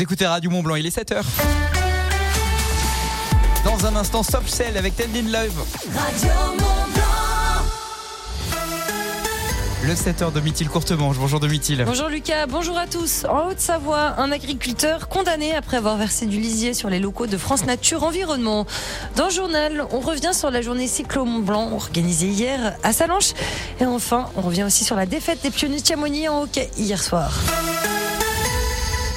[0.00, 1.22] Vous écoutez Radio Mont Blanc, il est 7h.
[3.66, 5.62] Dans un instant, Soft Cell avec Tendin Love.
[5.94, 7.02] Radio Mont Blanc.
[9.84, 11.18] Le 7h de Mithil Courtemanche.
[11.18, 11.84] Bonjour Domitil.
[11.84, 13.26] Bonjour Lucas, bonjour à tous.
[13.26, 17.66] En Haute-Savoie, un agriculteur condamné après avoir versé du lisier sur les locaux de France
[17.66, 18.64] Nature Environnement.
[19.16, 23.34] Dans le journal, on revient sur la journée Cyclo Mont Blanc organisée hier à Salanches.
[23.80, 27.02] Et enfin, on revient aussi sur la défaite des pionniers de Chamonix en hockey hier
[27.02, 27.38] soir.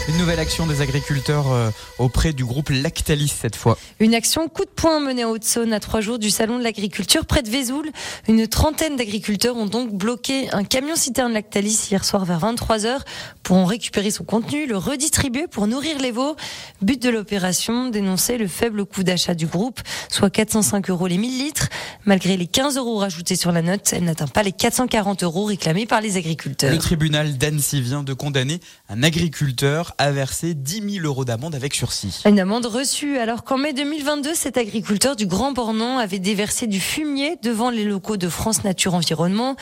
[0.09, 3.77] Une nouvelle action des agriculteurs euh, auprès du groupe Lactalis cette fois.
[4.01, 7.25] Une action coup de poing menée en Haute-Saône à trois jours du salon de l'agriculture
[7.25, 7.89] près de Vesoul.
[8.27, 12.99] Une trentaine d'agriculteurs ont donc bloqué un camion citerne Lactalis hier soir vers 23h
[13.43, 16.35] pour en récupérer son contenu, le redistribuer pour nourrir les veaux.
[16.81, 19.79] But de l'opération, dénoncer le faible coût d'achat du groupe,
[20.09, 21.69] soit 405 euros les 1000 litres.
[22.03, 25.85] Malgré les 15 euros rajoutés sur la note, elle n'atteint pas les 440 euros réclamés
[25.85, 26.71] par les agriculteurs.
[26.73, 31.73] Le tribunal d'Annecy vient de condamner un agriculteur à verser 10 000 euros d'amende avec
[31.73, 32.21] sursis.
[32.25, 36.79] Une amende reçue alors qu'en mai 2022, cet agriculteur du Grand Bornand avait déversé du
[36.79, 39.55] fumier devant les locaux de France Nature Environnement.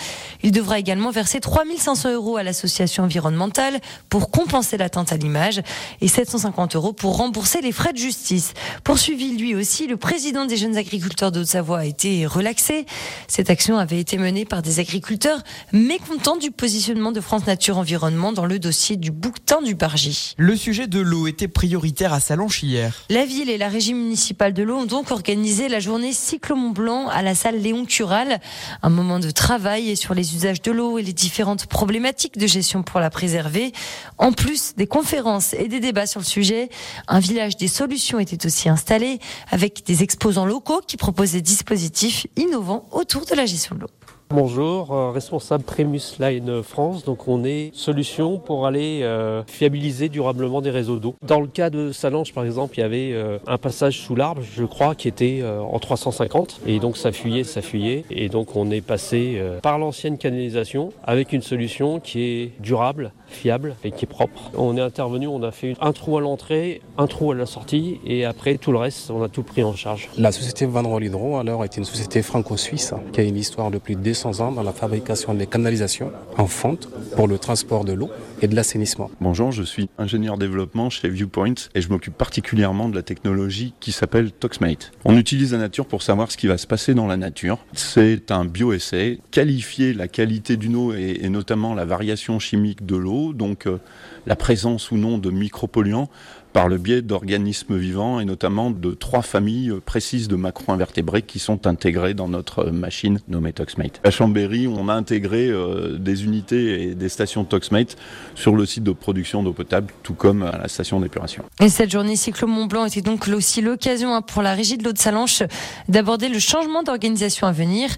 [0.44, 3.80] Il devra également verser 3500 euros à l'association environnementale
[4.10, 5.62] pour compenser l'atteinte à l'image
[6.02, 8.54] et 750 euros pour rembourser les frais de justice.
[8.84, 12.86] Poursuivi lui aussi, le président des jeunes agriculteurs de Haute-Savoie a été relaxé.
[13.28, 15.42] Cette action avait été menée par des agriculteurs
[15.73, 20.20] mécontents du positionnement de France Nature Environnement dans le dossier du bouquetin du Bargy.
[20.38, 22.94] Le sujet de l'eau était prioritaire à Salanches hier.
[23.09, 26.72] La ville et la régie municipale de l'eau ont donc organisé la journée Cyclo Mont
[26.72, 28.39] Blanc à la salle Léon Cural.
[28.81, 32.83] Un moment de travail sur les usages de l'eau et les différentes problématiques de gestion
[32.83, 33.72] pour la préserver.
[34.17, 36.69] En plus des conférences et des débats sur le sujet,
[37.08, 42.27] un village des solutions était aussi installé avec des exposants locaux qui proposent des dispositifs
[42.36, 43.89] innovants autour de la gestion de l'eau.
[44.34, 47.04] Bonjour, euh, responsable Prémus Line France.
[47.04, 51.16] Donc on est solution pour aller euh, fiabiliser durablement des réseaux d'eau.
[51.22, 54.42] Dans le cas de Salange par exemple, il y avait euh, un passage sous l'arbre,
[54.42, 58.72] je crois, qui était en 350 et donc ça fuyait, ça fuyait et donc on
[58.72, 64.08] est passé par l'ancienne canalisation avec une solution qui est durable, fiable et qui est
[64.08, 64.52] propre.
[64.58, 67.99] On est intervenu, on a fait un trou à l'entrée, un trou à la sortie
[68.05, 70.09] et après tout le reste, on a tout pris en charge.
[70.17, 73.77] La société Van Roll Hydro alors est une société franco-suisse qui a une histoire de
[73.77, 77.93] plus de 200 ans dans la fabrication des canalisations en fonte pour le transport de
[77.93, 78.09] l'eau
[78.42, 79.11] et de l'assainissement.
[79.21, 83.92] Bonjour, je suis ingénieur développement chez Viewpoint et je m'occupe particulièrement de la technologie qui
[83.92, 84.92] s'appelle Toxmate.
[85.05, 87.59] On utilise la nature pour savoir ce qui va se passer dans la nature.
[87.73, 92.95] C'est un bioessai, qualifier la qualité d'une eau et, et notamment la variation chimique de
[92.95, 93.80] l'eau, donc euh,
[94.26, 96.09] la présence ou non de micropolluants
[96.54, 101.39] par le biais d'organismes vivants et notamment de trois familles euh, précises de macro-invertébrés qui
[101.39, 104.00] sont intégrés dans notre euh, machine nommée Toxmate.
[104.04, 107.95] À Chambéry, on a intégré euh, des unités et des stations Toxmate
[108.36, 111.44] sur le site de production d'eau potable, tout comme à la station d'épuration.
[111.60, 114.84] Et cette journée Cyclo Mont Blanc était donc aussi l'occasion hein, pour la régie de
[114.84, 115.44] l'eau de Salanches
[115.88, 117.90] d'aborder le changement d'organisation à venir.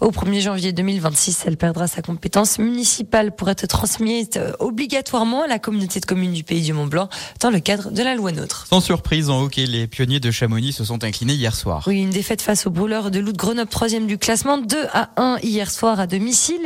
[0.00, 5.46] Au 1er janvier 2026, elle perdra sa compétence municipale pour être transmise euh, obligatoirement à
[5.46, 7.08] la communauté de communes du Pays du Mont Blanc
[7.40, 8.66] dans le cadre de la loi NOTRe.
[8.68, 11.84] Sans surprise, en hockey, les pionniers de Chamonix se sont inclinés hier soir.
[11.86, 15.10] Oui, une défaite face aux brûleurs de loup de Grenoble, troisième du classement, 2 à
[15.16, 16.60] 1 hier soir à domicile,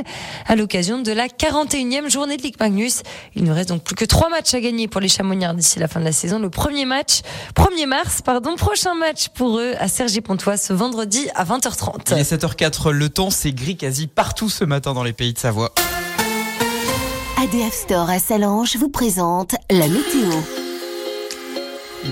[0.47, 3.03] à l'occasion de la 41e journée de Ligue Magnus.
[3.34, 5.89] Il ne reste donc plus que trois matchs à gagner pour les Chamonniards d'ici la
[5.89, 6.39] fin de la saison.
[6.39, 7.21] Le premier match,
[7.56, 12.12] 1er mars, pardon, prochain match pour eux à Cergy-Pontois ce vendredi à 20h30.
[12.12, 15.39] Il est 7h04, le temps c'est gris quasi partout ce matin dans les pays de
[15.39, 15.72] Savoie.
[17.43, 20.63] ADF Store à Salange vous présente la météo.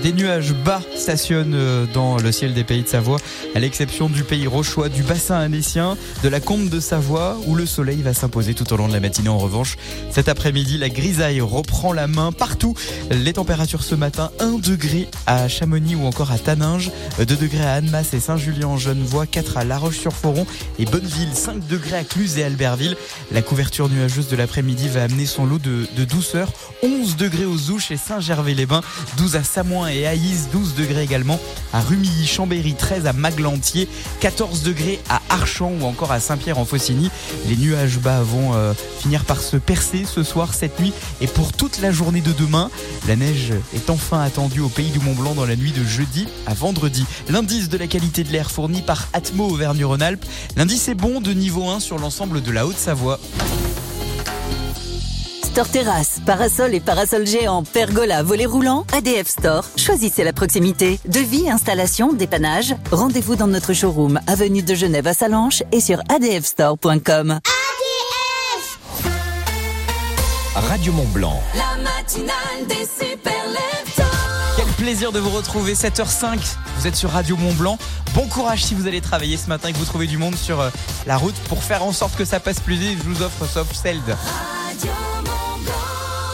[0.01, 3.19] Des nuages bas stationnent euh, dans le ciel des pays de Savoie,
[3.55, 7.65] à l'exception du pays rochois, du bassin annécien, de la combe de Savoie, où le
[7.65, 9.29] soleil va s'imposer tout au long de la matinée.
[9.29, 9.77] En revanche,
[10.09, 12.73] cet après-midi, la grisaille reprend la main partout.
[13.11, 17.73] Les températures ce matin, 1 degré à Chamonix ou encore à Taninges, 2 degrés à
[17.73, 20.45] Annemasse et Saint-Julien-en-Genevois, 4 à La Roche-sur-Foron
[20.79, 22.97] et Bonneville, 5 degrés à Cluse et Albertville.
[23.31, 26.51] La couverture nuageuse de l'après-midi va amener son lot de, de douceur.
[26.81, 28.81] 11 degrés aux Ouches et Saint-Gervais-les-Bains,
[29.17, 31.39] 12 à Samoin et Aïs, 12 degrés également
[31.73, 33.87] à Rumilly, Chambéry, 13 à Maglantier,
[34.19, 37.09] 14 degrés à Archamps ou encore à Saint-Pierre-en-Faucigny.
[37.47, 41.53] Les nuages bas vont euh, finir par se percer ce soir, cette nuit et pour
[41.53, 42.69] toute la journée de demain.
[43.07, 46.53] La neige est enfin attendue au pays du Mont-Blanc dans la nuit de jeudi à
[46.53, 47.05] vendredi.
[47.29, 50.25] L'indice de la qualité de l'air fourni par Atmo Auvergne-Rhône-Alpes.
[50.55, 53.19] L'indice est bon de niveau 1 sur l'ensemble de la Haute-Savoie.
[55.53, 59.63] Store Terrasse, parasol et parasol géant, pergola, volet roulant, ADF Store.
[59.77, 60.99] Choisissez la proximité.
[61.05, 62.75] Devis, installation, dépannage.
[62.89, 67.39] Rendez-vous dans notre showroom, avenue de Genève à Salanches et sur adfstore.com.
[70.55, 71.39] Radio Mont Blanc.
[71.53, 74.73] La matinale des super leftos.
[74.79, 76.39] plaisir de vous retrouver 7h05.
[76.79, 77.77] Vous êtes sur Radio Mont Blanc.
[78.15, 80.61] Bon courage si vous allez travailler ce matin et que vous trouvez du monde sur
[80.61, 80.71] euh,
[81.05, 82.97] la route pour faire en sorte que ça passe plus vite.
[83.03, 84.01] Je vous offre Soft Steld.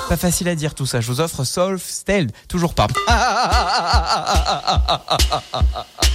[0.09, 1.01] Pas facile à dire tout ça.
[1.01, 2.31] Je vous offre Soft Steld.
[2.47, 2.87] Toujours pas.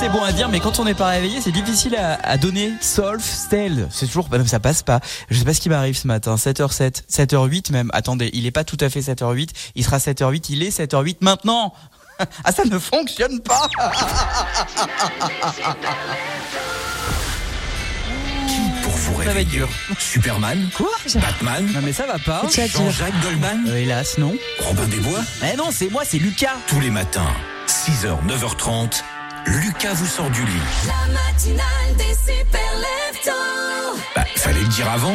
[0.00, 2.72] c'est bon à dire, mais quand on n'est pas réveillé, c'est difficile à, à donner.
[2.80, 5.00] Solf, Stel, c'est toujours, bah, ça passe pas.
[5.30, 6.36] Je sais pas ce qui m'arrive ce matin.
[6.36, 7.90] 7h07, 7h08 même.
[7.92, 9.50] Attendez, il est pas tout à fait 7h08.
[9.74, 10.46] Il sera 7h08.
[10.50, 11.72] Il est 7h08 maintenant.
[12.44, 13.66] Ah, ça ne fonctionne pas.
[18.82, 19.44] Pour vous Ça va être réveiller.
[19.58, 19.68] dur.
[19.98, 22.42] Superman, Quoi Batman, Non mais ça va pas.
[22.54, 24.34] Jean-Jacques Goldman, Euh, hélas, non.
[24.60, 25.20] Robin des Bois.
[25.50, 26.56] Eh non, c'est moi, c'est Lucas.
[26.66, 27.32] Tous les matins,
[27.66, 29.02] 6h, 9h30,
[29.46, 30.60] Lucas vous sort du lit.
[30.86, 32.60] La matinale des super
[34.14, 35.14] Bah, fallait le dire avant.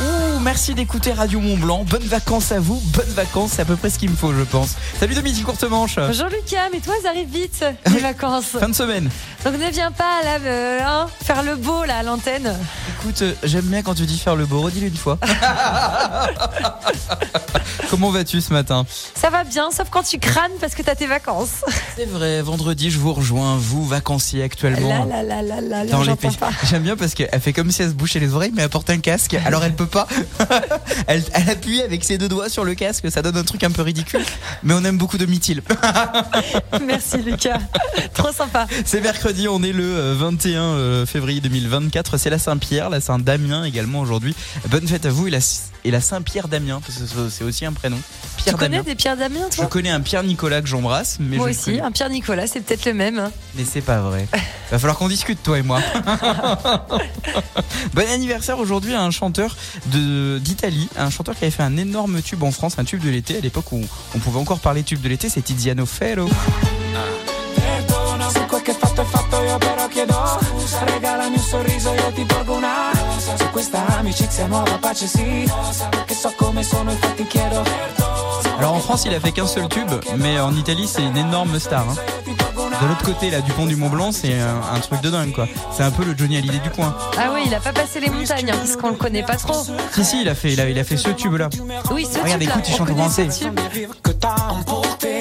[0.00, 1.84] Ouh, merci d'écouter Radio Mont Blanc.
[1.84, 2.80] Bonnes vacances à vous.
[2.94, 4.76] Bonnes vacances, c'est à peu près ce qu'il me faut, je pense.
[5.00, 5.96] Salut Dominique Courtemanche.
[5.96, 8.56] Bonjour Lucas, mais toi, ça arrive vite, les vacances.
[8.60, 9.10] Fin de semaine.
[9.44, 12.54] Donc ne viens pas là, euh, hein, faire le beau là à l'antenne.
[13.00, 14.60] Écoute, euh, j'aime bien quand tu dis faire le beau.
[14.60, 15.18] Redis-le une fois.
[17.90, 18.84] Comment vas-tu ce matin?
[19.14, 21.64] Ça va bien, sauf quand tu crânes parce que t'as tes vacances.
[21.96, 25.06] C'est vrai, vendredi, je vous rejoins, vous, vacanciers actuellement.
[25.06, 26.50] Là, là, là, là, là, là, j'entends pas.
[26.64, 28.90] J'aime bien parce qu'elle fait comme si elle se bouchait les oreilles, mais elle porte
[28.90, 29.36] un casque.
[29.44, 30.06] Alors elle peut pas.
[31.06, 33.10] elle, elle appuie avec ses deux doigts sur le casque.
[33.10, 34.22] Ça donne un truc un peu ridicule.
[34.62, 35.62] Mais on aime beaucoup de Mithil.
[36.86, 37.60] Merci Lucas,
[38.14, 38.66] trop sympa.
[38.84, 42.16] C'est mercredi, on est le euh, 21 euh, février 2024.
[42.16, 44.34] C'est la Saint-Pierre, la Saint-Damien également aujourd'hui.
[44.68, 45.40] Bonne fête à vous et la,
[45.84, 47.98] et la Saint-Pierre Damien, parce que c'est- aussi un prénom.
[48.36, 48.82] Tu Pierre connais Damien.
[48.82, 51.64] des Pierre Damien Je toi connais un Pierre Nicolas que j'embrasse, mais Moi je aussi,
[51.66, 53.30] connais- un Pierre Nicolas, c'est peut-être le même.
[53.54, 54.26] Mais c'est pas vrai.
[54.70, 55.80] Va falloir qu'on discute, toi et moi.
[57.94, 59.56] bon anniversaire aujourd'hui à un chanteur
[59.86, 63.10] de d'Italie, un chanteur qui avait fait un énorme tube en France, un tube de
[63.10, 63.80] l'été, à l'époque où
[64.14, 66.28] on pouvait encore parler tube de l'été, c'est Tiziano Ferro.
[66.28, 67.27] Che
[78.58, 81.58] Alors en France, il a fait qu'un seul tube, mais en Italie, c'est une énorme
[81.60, 81.86] star.
[81.88, 81.94] hein.
[82.80, 85.32] De l'autre côté, là, du pont du Mont Blanc, c'est un, un truc de dingue,
[85.32, 85.46] quoi.
[85.76, 86.94] C'est un peu le Johnny Hallyday du coin.
[87.18, 89.64] Ah oui, il a pas passé les montagnes, hein, parce qu'on le connaît pas trop.
[89.92, 91.48] Si, si, il a fait, il a, il a fait ce tube-là.
[91.90, 93.28] Oui, ce Regarde, écoute, il on chante en français.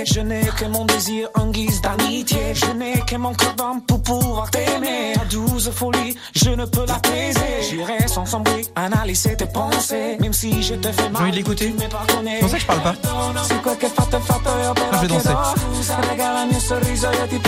[0.05, 2.53] Je n'ai que mon désir en guise d'amitié.
[2.53, 5.13] Je n'ai que mon cœur d'homme pour pouvoir t'aimer.
[5.21, 7.39] À douze folies, je ne peux l'apaiser.
[7.69, 10.17] J'irai sans sombrer, analyser tes pensées.
[10.19, 11.21] Même si je te fais J'ai mal.
[11.23, 11.75] envie de l'écouter.
[11.77, 12.95] C'est pour ça que je parle pas.
[13.03, 13.43] Ah,
[14.93, 15.29] je vais danser.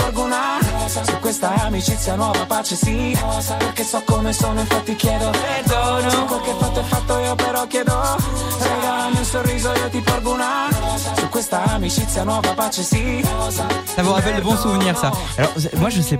[0.00, 4.96] porgo una rosa Su questa amicizia nuova pace sì rosa Perché so come sono infatti
[4.96, 8.18] chiedo perdono Se quel che fatto è fatto io però chiedo
[8.58, 13.22] Regala il mio sorriso io ti porgo una rosa Su questa amicizia nuova pace sì
[13.22, 13.66] rosa
[13.96, 15.10] Ça vous rappelle de bons souvenirs, ça.
[15.36, 16.18] Alors, moi, je sais.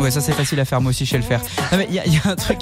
[0.00, 1.40] Ouais, ça, c'est facile à faire, moi aussi, je sais le faire.
[1.72, 2.60] Non, mais il y, y a un truc.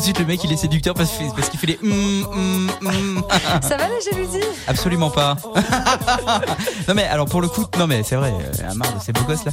[0.00, 1.78] Tout de suite, le mec, il est séducteur parce, qu'il- parce qu'il fait les.
[1.82, 3.22] hum, hum, hum.
[3.60, 4.40] Ça va la jalousie?
[4.66, 5.36] Absolument pas.
[6.88, 9.12] non, mais alors, pour le coup, non, mais c'est vrai, euh, à marre de ces
[9.12, 9.52] beaux gosses là.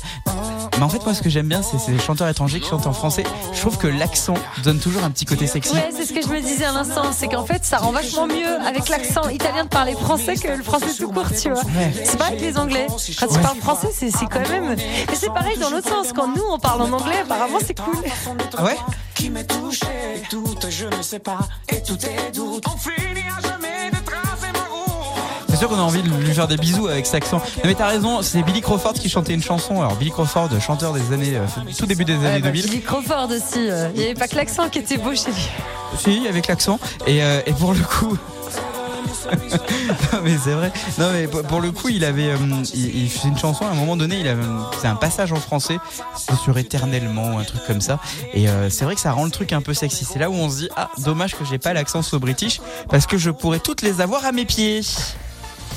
[0.77, 2.93] Mais en fait, moi, ce que j'aime bien, c'est ces chanteurs étrangers qui chantent en
[2.93, 3.23] français.
[3.51, 5.73] Je trouve que l'accent donne toujours un petit côté sexy.
[5.73, 8.27] Ouais, c'est ce que je me disais à l'instant, c'est qu'en fait, ça rend vachement
[8.27, 11.59] mieux avec l'accent italien de parler français que le français tout court, tu vois.
[11.61, 11.91] Ouais.
[12.05, 12.87] C'est pas avec les anglais.
[13.19, 14.75] Quand ils parlent français, c'est c'est quand même.
[14.77, 16.13] Mais c'est pareil dans l'autre sens.
[16.15, 17.97] Quand nous, on parle en anglais, apparemment, c'est cool.
[18.57, 18.77] Ah ouais?
[20.69, 21.39] Je ne sais pas
[21.69, 25.75] Et tout est doute On finit à jamais de tracer ma route C'est sûr qu'on
[25.77, 27.37] a envie de lui faire des bisous avec cet accent.
[27.37, 29.81] Non, mais t'as raison, c'est Billy Crawford qui chantait une chanson.
[29.81, 31.35] Alors, Billy Crawford, chanteur des années.
[31.37, 31.45] euh,
[31.77, 32.65] tout début des Ouais, années bah, 2000.
[32.69, 33.69] Billy Crawford aussi.
[33.69, 35.49] euh, Il n'y avait pas que l'accent qui était beau chez lui.
[35.97, 36.79] Si, avec l'accent.
[37.07, 38.17] Et, euh, et pour le coup.
[40.13, 40.71] non mais c'est vrai.
[40.97, 44.19] Non mais pour le coup, il avait, euh, une chanson à un moment donné.
[44.19, 44.37] Il
[44.79, 45.77] c'est un passage en français,
[46.15, 47.99] c'est sur éternellement un truc comme ça.
[48.33, 50.05] Et euh, c'est vrai que ça rend le truc un peu sexy.
[50.05, 53.05] C'est là où on se dit ah dommage que j'ai pas l'accent so british parce
[53.05, 54.81] que je pourrais toutes les avoir à mes pieds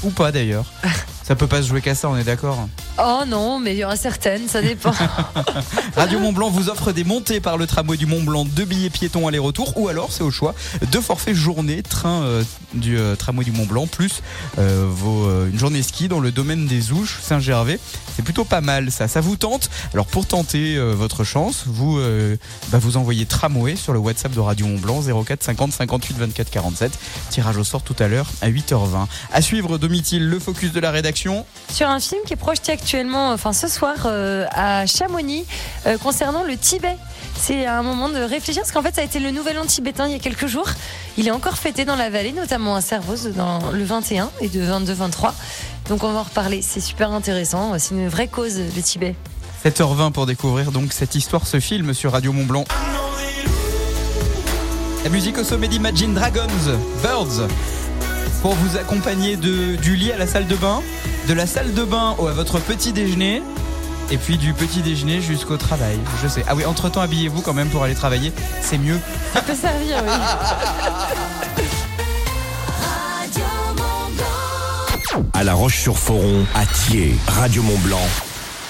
[0.02, 0.66] ou pas d'ailleurs.
[1.30, 2.68] Ça peut pas se jouer qu'à ça, on est d'accord.
[2.98, 4.90] Oh non, mais il y en a certaines, ça dépend.
[5.96, 8.90] Radio Mont Blanc vous offre des montées par le tramway du Mont Blanc, deux billets
[8.90, 10.56] piétons aller-retour, ou alors c'est au choix,
[10.90, 12.42] deux forfaits journée train euh,
[12.74, 14.22] du euh, tramway du Mont Blanc, plus
[14.58, 17.78] euh, vos, une journée ski dans le domaine des Ouches, Saint-Gervais.
[18.16, 22.00] C'est plutôt pas mal ça, ça vous tente Alors pour tenter votre chance, vous
[22.72, 26.50] bah, vous envoyez tramway sur le WhatsApp de Radio Mont Blanc 04 50 58 24
[26.50, 26.98] 47.
[27.30, 29.06] Tirage au sort tout à l'heure à 8h20.
[29.32, 31.19] À suivre Domitil, le focus de la rédaction.
[31.72, 35.44] Sur un film qui est projeté actuellement, enfin ce soir, euh, à Chamonix,
[35.86, 36.96] euh, concernant le Tibet.
[37.36, 40.06] C'est un moment de réfléchir, parce qu'en fait, ça a été le nouvel an tibétain
[40.06, 40.68] il y a quelques jours.
[41.16, 44.60] Il est encore fêté dans la vallée, notamment à Servoz, dans le 21 et de
[44.62, 45.32] 22-23.
[45.88, 47.78] Donc on va en reparler, c'est super intéressant.
[47.78, 49.14] C'est une vraie cause, le Tibet.
[49.64, 52.64] 7h20 pour découvrir donc cette histoire, ce film sur Radio Mont Blanc.
[55.04, 56.46] La musique au sommet d'Imagine Dragons,
[57.02, 57.48] Birds,
[58.42, 60.82] pour vous accompagner de, du lit à la salle de bain,
[61.28, 63.42] de la salle de bain à votre petit déjeuner,
[64.10, 65.98] et puis du petit déjeuner jusqu'au travail.
[66.22, 66.44] Je sais.
[66.48, 68.98] Ah oui, entre-temps, habillez-vous quand même pour aller travailler, c'est mieux.
[69.32, 70.10] Ça peut servir, oui.
[73.18, 73.44] Radio
[73.76, 75.24] Mont Blanc.
[75.32, 78.08] À La Roche-sur-Foron, à Thiers, Radio Mont-Blanc,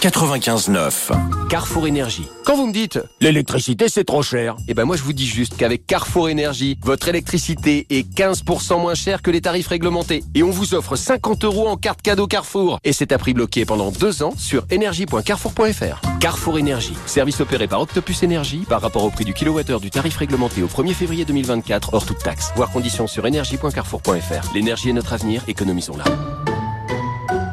[0.01, 1.49] 95.9.
[1.51, 2.27] Carrefour Énergie.
[2.47, 5.59] Quand vous me dites l'électricité c'est trop cher, eh ben moi je vous dis juste
[5.59, 10.25] qu'avec Carrefour Énergie, votre électricité est 15% moins chère que les tarifs réglementés.
[10.35, 12.79] Et on vous offre 50 euros en carte cadeau Carrefour.
[12.83, 16.19] Et c'est à prix bloqué pendant deux ans sur énergie.carrefour.fr.
[16.19, 16.97] Carrefour Énergie.
[17.05, 20.67] Service opéré par Octopus Énergie par rapport au prix du kilowattheure du tarif réglementé au
[20.67, 22.53] 1er février 2024 hors toute taxe.
[22.57, 24.55] Voir conditions sur énergie.carrefour.fr.
[24.55, 26.50] L'énergie est notre avenir, économisons-la.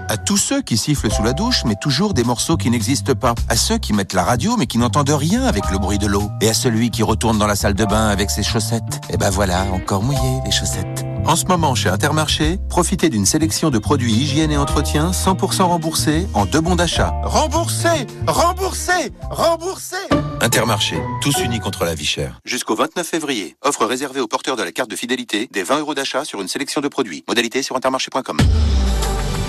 [0.09, 3.35] À tous ceux qui sifflent sous la douche, mais toujours des morceaux qui n'existent pas.
[3.49, 6.31] À ceux qui mettent la radio, mais qui n'entendent rien avec le bruit de l'eau.
[6.41, 9.01] Et à celui qui retourne dans la salle de bain avec ses chaussettes.
[9.09, 11.05] Et ben voilà, encore mouillé les chaussettes.
[11.25, 16.25] En ce moment, chez Intermarché, profitez d'une sélection de produits hygiène et entretien 100% remboursés
[16.33, 17.13] en deux bons d'achat.
[17.23, 19.97] Remboursés Remboursés Remboursés
[20.39, 22.39] Intermarché, tous unis contre la vie chère.
[22.45, 23.57] Jusqu'au 29 février.
[23.61, 26.47] Offre réservée aux porteurs de la carte de fidélité des 20 euros d'achat sur une
[26.47, 27.25] sélection de produits.
[27.27, 28.37] Modalité sur intermarché.com.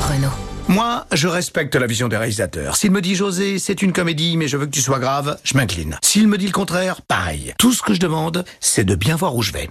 [0.01, 0.29] Renault.
[0.69, 2.77] Moi, je respecte la vision des réalisateurs.
[2.77, 5.57] S'il me dit José, c'est une comédie, mais je veux que tu sois grave, je
[5.57, 5.99] m'incline.
[6.03, 7.55] S'il me dit le contraire, pareil.
[7.59, 9.71] Tout ce que je demande, c'est de bien voir où je vais.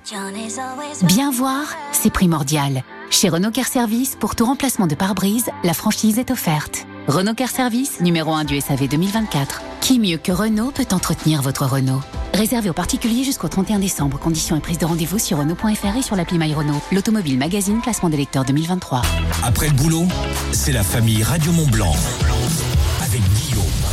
[1.03, 2.83] Bien voir, c'est primordial.
[3.10, 6.86] Chez Renault Car Service, pour tout remplacement de pare-brise, la franchise est offerte.
[7.08, 9.62] Renault Car Service, numéro 1 du SAV 2024.
[9.82, 12.02] Qui mieux que Renault peut entretenir votre Renault?
[12.34, 14.20] Réservé aux particuliers jusqu'au 31 décembre.
[14.20, 16.82] Conditions et prise de rendez-vous sur Renault.fr et sur l'appli My Renault.
[16.92, 19.02] L'automobile magazine classement des lecteurs 2023.
[19.44, 20.06] Après le boulot,
[20.52, 21.52] c'est la famille Radio.
[21.54, 22.37] Avec Guillaume.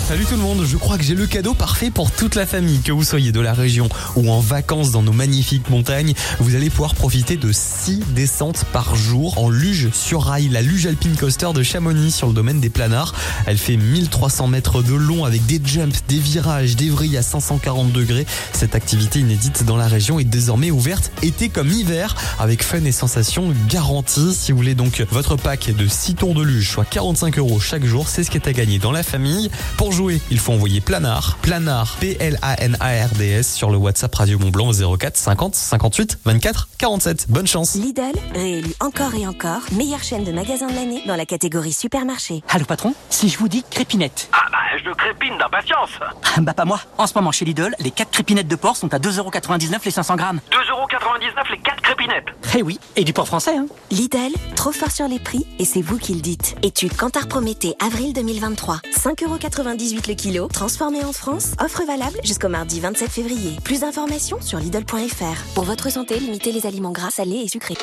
[0.07, 2.81] Salut tout le monde, je crois que j'ai le cadeau parfait pour toute la famille.
[2.81, 6.69] Que vous soyez de la région ou en vacances dans nos magnifiques montagnes, vous allez
[6.69, 11.55] pouvoir profiter de 6 descentes par jour en luge sur rail, la luge alpine coaster
[11.55, 13.15] de Chamonix sur le domaine des planards.
[13.47, 17.91] Elle fait 1300 mètres de long avec des jumps, des virages, des vrilles à 540
[17.91, 18.27] degrés.
[18.53, 22.93] Cette activité inédite dans la région est désormais ouverte été comme hiver avec fun et
[22.93, 24.35] sensations garanties.
[24.35, 27.87] Si vous voulez donc votre pack de 6 tours de luge, soit 45 euros chaque
[27.87, 29.49] jour, c'est ce qui est à gagner dans la famille.
[29.95, 35.55] Jouer, il faut envoyer Planard, Planard, P-L-A-N-A-R-D-S sur le WhatsApp Radio Mont Blanc 04 50
[35.55, 37.27] 58 24 47.
[37.29, 37.75] Bonne chance.
[37.77, 38.03] Lidl,
[38.35, 42.43] réélu encore et encore, meilleure chaîne de magasins de l'année dans la catégorie supermarché.
[42.49, 44.29] Allô patron, si je vous dis crépinette.
[44.33, 45.91] Ah je crépine d'impatience.
[46.39, 46.81] Bah pas moi.
[46.99, 50.17] En ce moment chez Lidl, les 4 crépinettes de porc sont à 2,99€ les 500
[50.17, 50.41] grammes.
[50.51, 52.27] 2,99€ les 4 crépinettes.
[52.57, 53.67] Eh oui, et du porc français hein.
[53.91, 56.57] Lidl, trop fort sur les prix et c'est vous qui le dites.
[56.63, 58.77] Étude Cantar Prométhée, avril 2023.
[58.97, 61.53] 5,98€ le kilo, transformé en France.
[61.61, 63.57] Offre valable jusqu'au mardi 27 février.
[63.65, 65.55] Plus d'informations sur Lidl.fr.
[65.55, 67.77] Pour votre santé, limitez les aliments gras, salés et sucrés.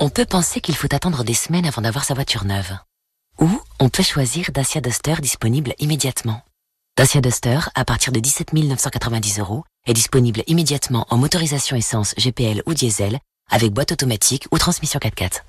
[0.00, 2.72] On peut penser qu'il faut attendre des semaines avant d'avoir sa voiture neuve.
[3.40, 3.48] Ou
[3.80, 6.42] on peut choisir Dacia Duster disponible immédiatement.
[6.96, 12.62] Dacia Duster, à partir de 17 990 euros, est disponible immédiatement en motorisation essence GPL
[12.66, 13.18] ou diesel,
[13.50, 15.40] avec boîte automatique ou transmission 4x4.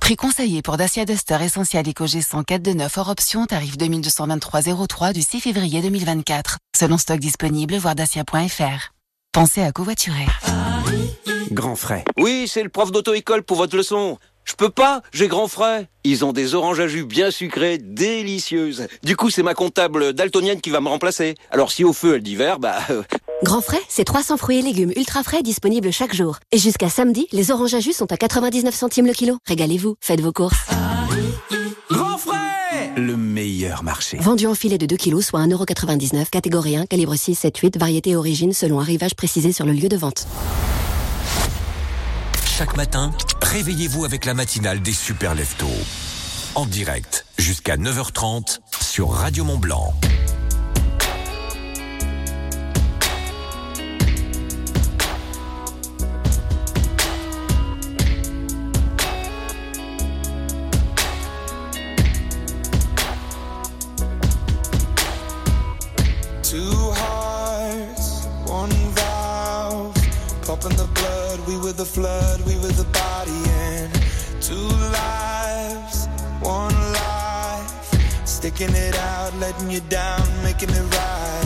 [0.00, 5.22] Prix conseillé pour Dacia Duster Essentiel EcoG 104 de 9 hors option, tarif 2223,03 du
[5.22, 6.58] 6 février 2024.
[6.76, 8.92] Selon stock disponible, voir dacia.fr.
[9.32, 10.26] Pensez à covoiturer.
[11.50, 12.04] Grand frais.
[12.18, 14.18] Oui, c'est le prof d'auto-école pour votre leçon.
[14.48, 15.88] Je peux pas, j'ai grand frais.
[16.04, 18.86] Ils ont des oranges à jus bien sucrées, délicieuses.
[19.02, 21.34] Du coup, c'est ma comptable daltonienne qui va me remplacer.
[21.50, 22.78] Alors si au feu elle dit vert, bah...
[22.90, 23.02] euh,
[23.42, 26.38] Grand frais, c'est 300 fruits et légumes ultra frais disponibles chaque jour.
[26.52, 29.36] Et jusqu'à samedi, les oranges à jus sont à 99 centimes le kilo.
[29.46, 30.56] Régalez-vous, faites vos courses.
[31.90, 34.16] Grand frais Le meilleur marché.
[34.20, 38.10] Vendu en filet de 2 kilos, soit 1,99€, catégorie 1, calibre 6, 7, 8, variété
[38.10, 40.28] et origine selon arrivage précisé sur le lieu de vente.
[42.56, 45.66] Chaque matin, réveillez-vous avec la matinale des super leftos.
[46.54, 49.92] En direct jusqu'à 9h30 sur Radio Mont Blanc.
[78.60, 81.45] It out, letting you down, making it right.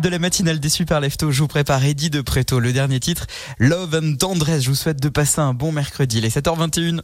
[0.00, 3.26] de la matinale des Super Leftos, je vous prépare Eddie de Préto, le dernier titre,
[3.58, 4.62] Love and Tendresse.
[4.62, 6.18] Je vous souhaite de passer un bon mercredi.
[6.18, 7.00] Il est 7h21.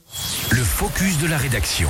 [0.50, 1.88] Le focus de la rédaction.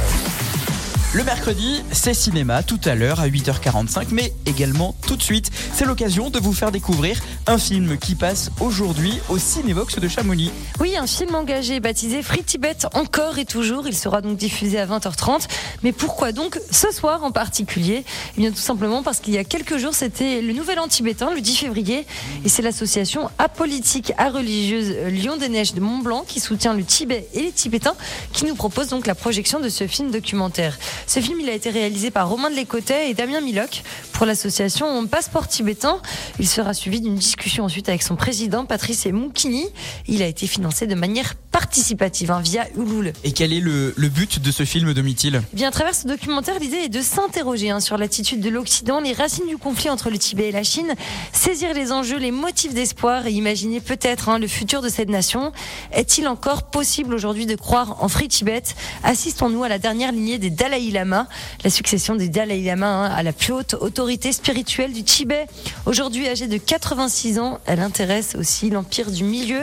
[1.14, 5.50] Le mercredi, c'est cinéma tout à l'heure à 8h45, mais également tout de suite.
[5.72, 10.50] C'est l'occasion de vous faire découvrir un film qui passe aujourd'hui au Cinévox de Chamonix.
[10.80, 13.88] Oui, un film engagé baptisé Free Tibet encore et toujours.
[13.88, 15.46] Il sera donc diffusé à 20h30.
[15.82, 18.04] Mais pourquoi donc ce soir en particulier?
[18.36, 21.32] Eh bien tout simplement parce qu'il y a quelques jours, c'était le Nouvel An tibétain,
[21.32, 22.06] le 10 février.
[22.44, 26.84] Et c'est l'association apolitique à religieuse Lyon des Neiges de Mont Blanc qui soutient le
[26.84, 27.96] Tibet et les Tibétains
[28.34, 30.76] qui nous propose donc la projection de ce film documentaire.
[31.08, 35.06] Ce film, il a été réalisé par Romain de Lécotet et Damien Miloc pour l'association
[35.06, 36.02] Passeport Tibétain.
[36.38, 39.64] Il sera suivi d'une discussion ensuite avec son président Patrice Moukini.
[40.06, 43.14] Il a été financé de manière participative hein, via Ulule.
[43.24, 46.06] Et quel est le, le but de ce film, Domitil Eh Bien, à travers ce
[46.06, 50.10] documentaire, l'idée est de s'interroger hein, sur l'attitude de l'Occident, les racines du conflit entre
[50.10, 50.94] le Tibet et la Chine,
[51.32, 55.52] saisir les enjeux, les motifs d'espoir et imaginer peut-être hein, le futur de cette nation.
[55.90, 58.62] Est-il encore possible aujourd'hui de croire en Free Tibet?
[59.04, 61.28] Assistons-nous à la dernière lignée des Dalai Lama,
[61.64, 65.46] la succession des Dalai Lama hein, à la plus haute autorité spirituelle du Tibet.
[65.86, 69.62] Aujourd'hui âgée de 86 ans, elle intéresse aussi l'empire du milieu.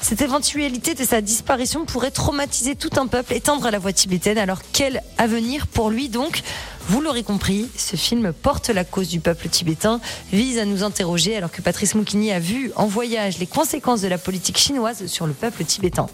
[0.00, 4.38] Cette éventualité de sa disparition pourrait traumatiser tout un peuple, étendre la voie tibétaine.
[4.38, 6.42] Alors quel avenir pour lui donc?
[6.88, 10.00] Vous l'aurez compris, ce film porte la cause du peuple tibétain,
[10.32, 14.08] vise à nous interroger alors que Patrice Moukini a vu en voyage les conséquences de
[14.08, 16.06] la politique chinoise sur le peuple tibétain.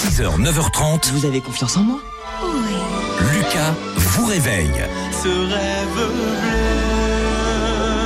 [0.00, 1.10] 6h, 9h30.
[1.12, 1.98] Vous avez confiance en moi
[3.34, 4.82] Lucas vous réveille
[5.22, 6.08] Ce rêve bleu.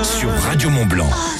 [0.03, 1.09] sur Radio Mont Blanc.
[1.13, 1.34] Oh,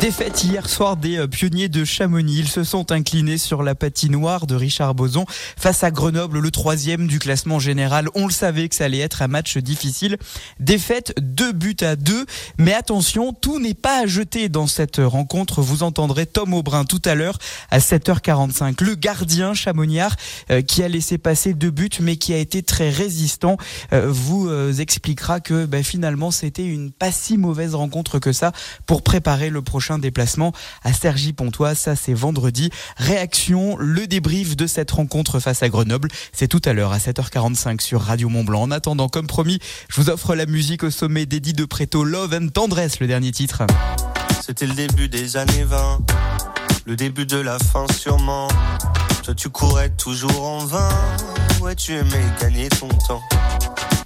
[0.00, 2.38] Défaite hier soir des euh, pionniers de Chamonix.
[2.38, 7.08] Ils se sont inclinés sur la patinoire de Richard Boson face à Grenoble, le troisième
[7.08, 8.08] du classement général.
[8.14, 10.16] On le savait que ça allait être un match difficile.
[10.60, 12.26] Défaite, deux buts à deux.
[12.58, 15.62] Mais attention, tout n'est pas à jeter dans cette rencontre.
[15.62, 17.38] Vous entendrez Tom Aubrin tout à l'heure
[17.72, 18.84] à 7h45.
[18.84, 20.14] Le gardien chamoniard
[20.52, 23.56] euh, qui a laissé passer deux buts mais qui a été très résistant
[23.92, 24.48] euh, vous
[24.80, 28.52] expliquera que ben, finalement c'était une pas si mauvaise rencontre que ça
[28.86, 30.52] pour préparer le prochain déplacement
[30.84, 31.78] à Cergy-Pontoise.
[31.78, 32.68] Ça c'est vendredi.
[32.98, 36.10] Réaction, le débrief de cette rencontre face à Grenoble.
[36.32, 38.62] C'est tout à l'heure à 7h45 sur Radio Mont Blanc.
[38.62, 42.34] En attendant, comme promis, je vous offre la musique au sommet d'Eddie de Préto, Love
[42.34, 43.62] and Tendresse, le dernier titre.
[44.44, 46.00] C'était le début des années 20,
[46.86, 48.48] le début de la fin sûrement.
[49.22, 50.88] Toi tu courais toujours en vain,
[51.60, 53.22] ouais tu aimais gagner ton temps.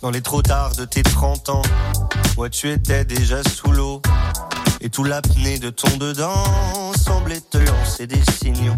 [0.01, 1.62] Dans les trop tard de tes 30 ans,
[2.37, 4.03] ouais tu étais déjà sous l'eau.
[4.85, 6.45] Et tout l'apnée de ton dedans
[7.01, 8.75] semblait te lancer des signaux.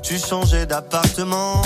[0.00, 1.60] Tu changeais d'appartement,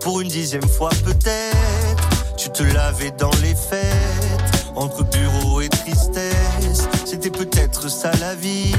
[0.00, 2.36] pour une dixième fois peut-être.
[2.36, 6.88] Tu te lavais dans les fêtes, entre bureau et tristesse.
[7.04, 8.74] C'était peut-être ça la vie,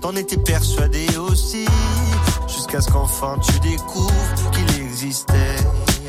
[0.00, 1.66] t'en étais persuadé aussi.
[2.48, 5.56] Jusqu'à ce qu'enfin tu découvres qu'il existait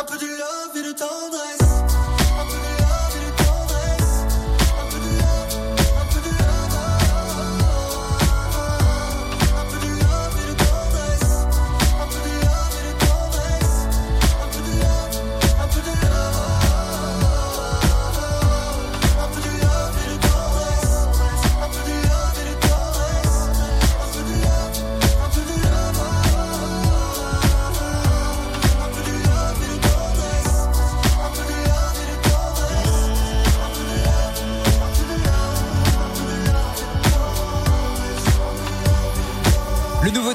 [0.00, 1.59] Un peu de love et de tendresse.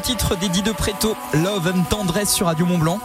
[0.06, 3.00] Titre d'Eddie de Preto, Love and Tendresse sur Radio Mont Blanc.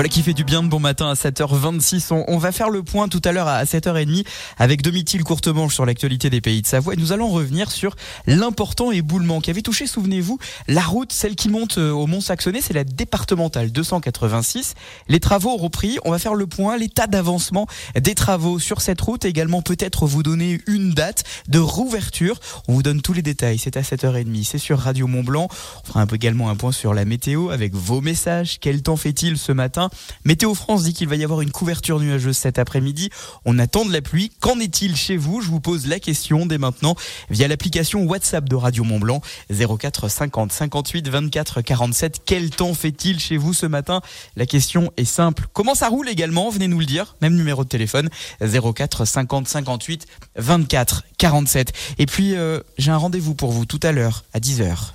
[0.00, 2.06] Voilà qui fait du bien de bon matin à 7h26.
[2.10, 4.24] On, on va faire le point tout à l'heure à 7h30
[4.56, 7.94] avec Domitil Courtemanche sur l'actualité des pays de Savoie et nous allons revenir sur
[8.26, 12.62] l'important éboulement qui avait touché, souvenez-vous, la route, celle qui monte euh, au Mont Saxonnet,
[12.62, 14.72] c'est la départementale 286.
[15.08, 15.98] Les travaux ont repris.
[16.06, 20.22] On va faire le point, l'état d'avancement des travaux sur cette route également peut-être vous
[20.22, 22.40] donner une date de rouverture.
[22.68, 23.58] On vous donne tous les détails.
[23.58, 24.44] C'est à 7h30.
[24.44, 25.48] C'est sur Radio Mont Blanc.
[25.84, 28.60] On fera un peu également un point sur la météo avec vos messages.
[28.60, 29.89] Quel temps fait-il ce matin
[30.24, 33.10] Météo France dit qu'il va y avoir une couverture nuageuse cet après-midi.
[33.44, 34.30] On attend de la pluie.
[34.40, 35.40] Qu'en est-il chez vous?
[35.40, 36.94] Je vous pose la question dès maintenant
[37.30, 42.22] via l'application WhatsApp de Radio Mont Blanc 04 50 58 24 47.
[42.24, 44.00] Quel temps fait-il chez vous ce matin?
[44.36, 45.46] La question est simple.
[45.52, 46.50] Comment ça roule également?
[46.50, 47.16] Venez nous le dire.
[47.20, 48.08] Même numéro de téléphone
[48.40, 51.72] 04 50 58 24 47.
[51.98, 54.92] Et puis euh, j'ai un rendez-vous pour vous tout à l'heure à 10h.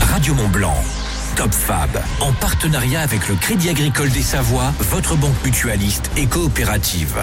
[0.00, 0.74] Radio Mont Blanc.
[1.36, 7.14] Top Fab, en partenariat avec le Crédit Agricole des Savoies, votre banque mutualiste et coopérative.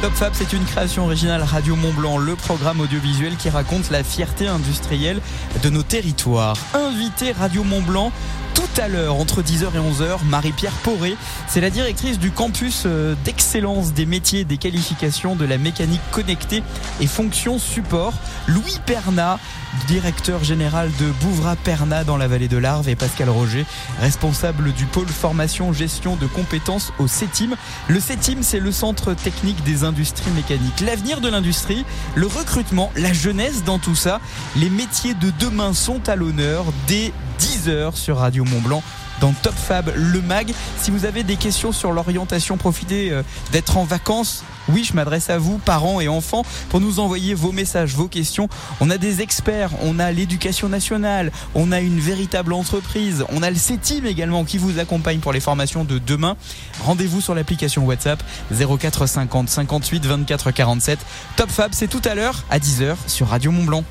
[0.00, 4.02] Top Fab, c'est une création originale Radio Mont Blanc, le programme audiovisuel qui raconte la
[4.02, 5.20] fierté industrielle
[5.62, 6.56] de nos territoires.
[6.72, 8.10] Invité Radio Mont Blanc
[8.54, 11.16] tout à l'heure, entre 10h et 11h, Marie-Pierre Poré,
[11.48, 16.62] c'est la directrice du campus euh, d'excellence des métiers des qualifications de la mécanique connectée
[17.00, 18.12] et fonction support.
[18.46, 19.38] Louis Perna,
[19.86, 23.64] directeur général de Bouvra Perna dans la vallée de l'Arve et Pascal Roger,
[24.00, 27.56] responsable du pôle formation gestion de compétences au CETIM.
[27.88, 30.80] Le CETIM, c'est le centre technique des industries mécaniques.
[30.80, 34.20] L'avenir de l'industrie, le recrutement, la jeunesse dans tout ça,
[34.56, 38.82] les métiers de demain sont à l'honneur dès 10h sur Radio Mont Blanc
[39.20, 40.52] dans Top Fab, le mag.
[40.78, 44.44] Si vous avez des questions sur l'orientation, profitez euh, d'être en vacances.
[44.68, 48.48] Oui, je m'adresse à vous, parents et enfants, pour nous envoyer vos messages, vos questions.
[48.80, 53.50] On a des experts, on a l'éducation nationale, on a une véritable entreprise, on a
[53.50, 56.36] le CETIM également qui vous accompagne pour les formations de demain.
[56.82, 60.98] Rendez-vous sur l'application WhatsApp 04 50 58 24 47.
[61.36, 63.84] Top Fab, c'est tout à l'heure à 10h sur Radio Mont Blanc.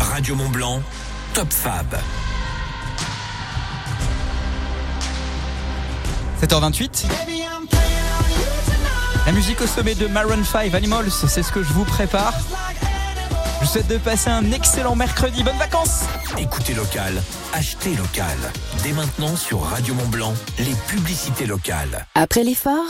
[0.00, 0.80] Radio Mont Blanc,
[1.34, 1.96] Top Fab.
[6.42, 7.39] 7h28.
[9.26, 12.34] La musique au sommet de Maroon 5 Animals, c'est ce que je vous prépare.
[13.60, 15.42] Je vous souhaite de passer un excellent mercredi.
[15.44, 16.04] Bonnes vacances
[16.38, 18.36] Écoutez local, achetez local.
[18.82, 22.06] Dès maintenant sur Radio Mont Blanc, les publicités locales.
[22.14, 22.86] Après l'effort,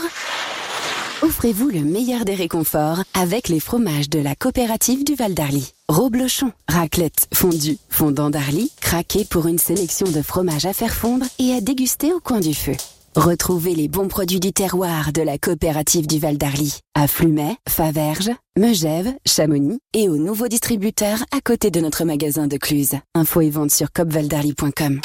[1.21, 5.73] offrez-vous le meilleur des réconforts avec les fromages de la coopérative du Val d'Arly.
[5.89, 11.53] Roblochon, raclette, fondue, fondant d'Arly, craqué pour une sélection de fromages à faire fondre et
[11.53, 12.77] à déguster au coin du feu.
[13.15, 18.31] Retrouvez les bons produits du terroir de la coopérative du Val d'Arly à Flumet, Faverges,
[18.57, 22.93] Megève, Chamonix et aux nouveaux distributeurs à côté de notre magasin de Cluse.
[23.13, 25.01] Info et vente sur copvaldarly.com.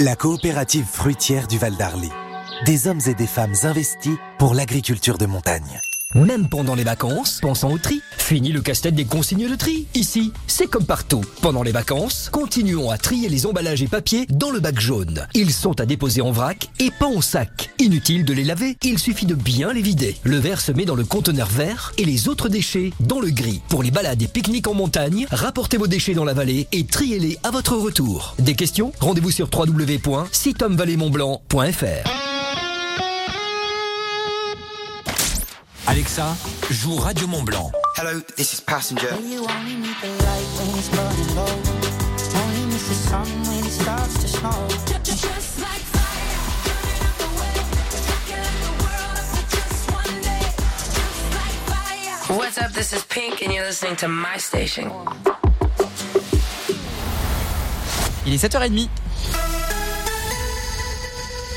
[0.00, 2.10] La coopérative fruitière du Val d'Arly.
[2.66, 5.80] Des hommes et des femmes investis pour l'agriculture de montagne.
[6.14, 8.00] Même pendant les vacances, pensons au tri.
[8.18, 9.88] Fini le casse-tête des consignes de tri.
[9.94, 11.22] Ici, c'est comme partout.
[11.42, 15.26] Pendant les vacances, continuons à trier les emballages et papiers dans le bac jaune.
[15.34, 17.70] Ils sont à déposer en vrac et pas en sac.
[17.80, 20.14] Inutile de les laver, il suffit de bien les vider.
[20.22, 23.60] Le verre se met dans le conteneur vert et les autres déchets dans le gris.
[23.68, 27.40] Pour les balades et pique-niques en montagne, rapportez vos déchets dans la vallée et triez-les
[27.42, 28.36] à votre retour.
[28.38, 28.92] Des questions?
[29.00, 32.23] Rendez-vous sur www.sitomvalleymontblanc.fr.
[35.86, 36.36] Alexa,
[36.70, 37.70] joue Radio Mont Blanc.
[37.96, 39.08] Hello, this is Passenger.
[52.28, 52.72] What's up?
[52.72, 54.90] This is Pink, and you're listening to my station.
[58.26, 58.88] Il est 7h30.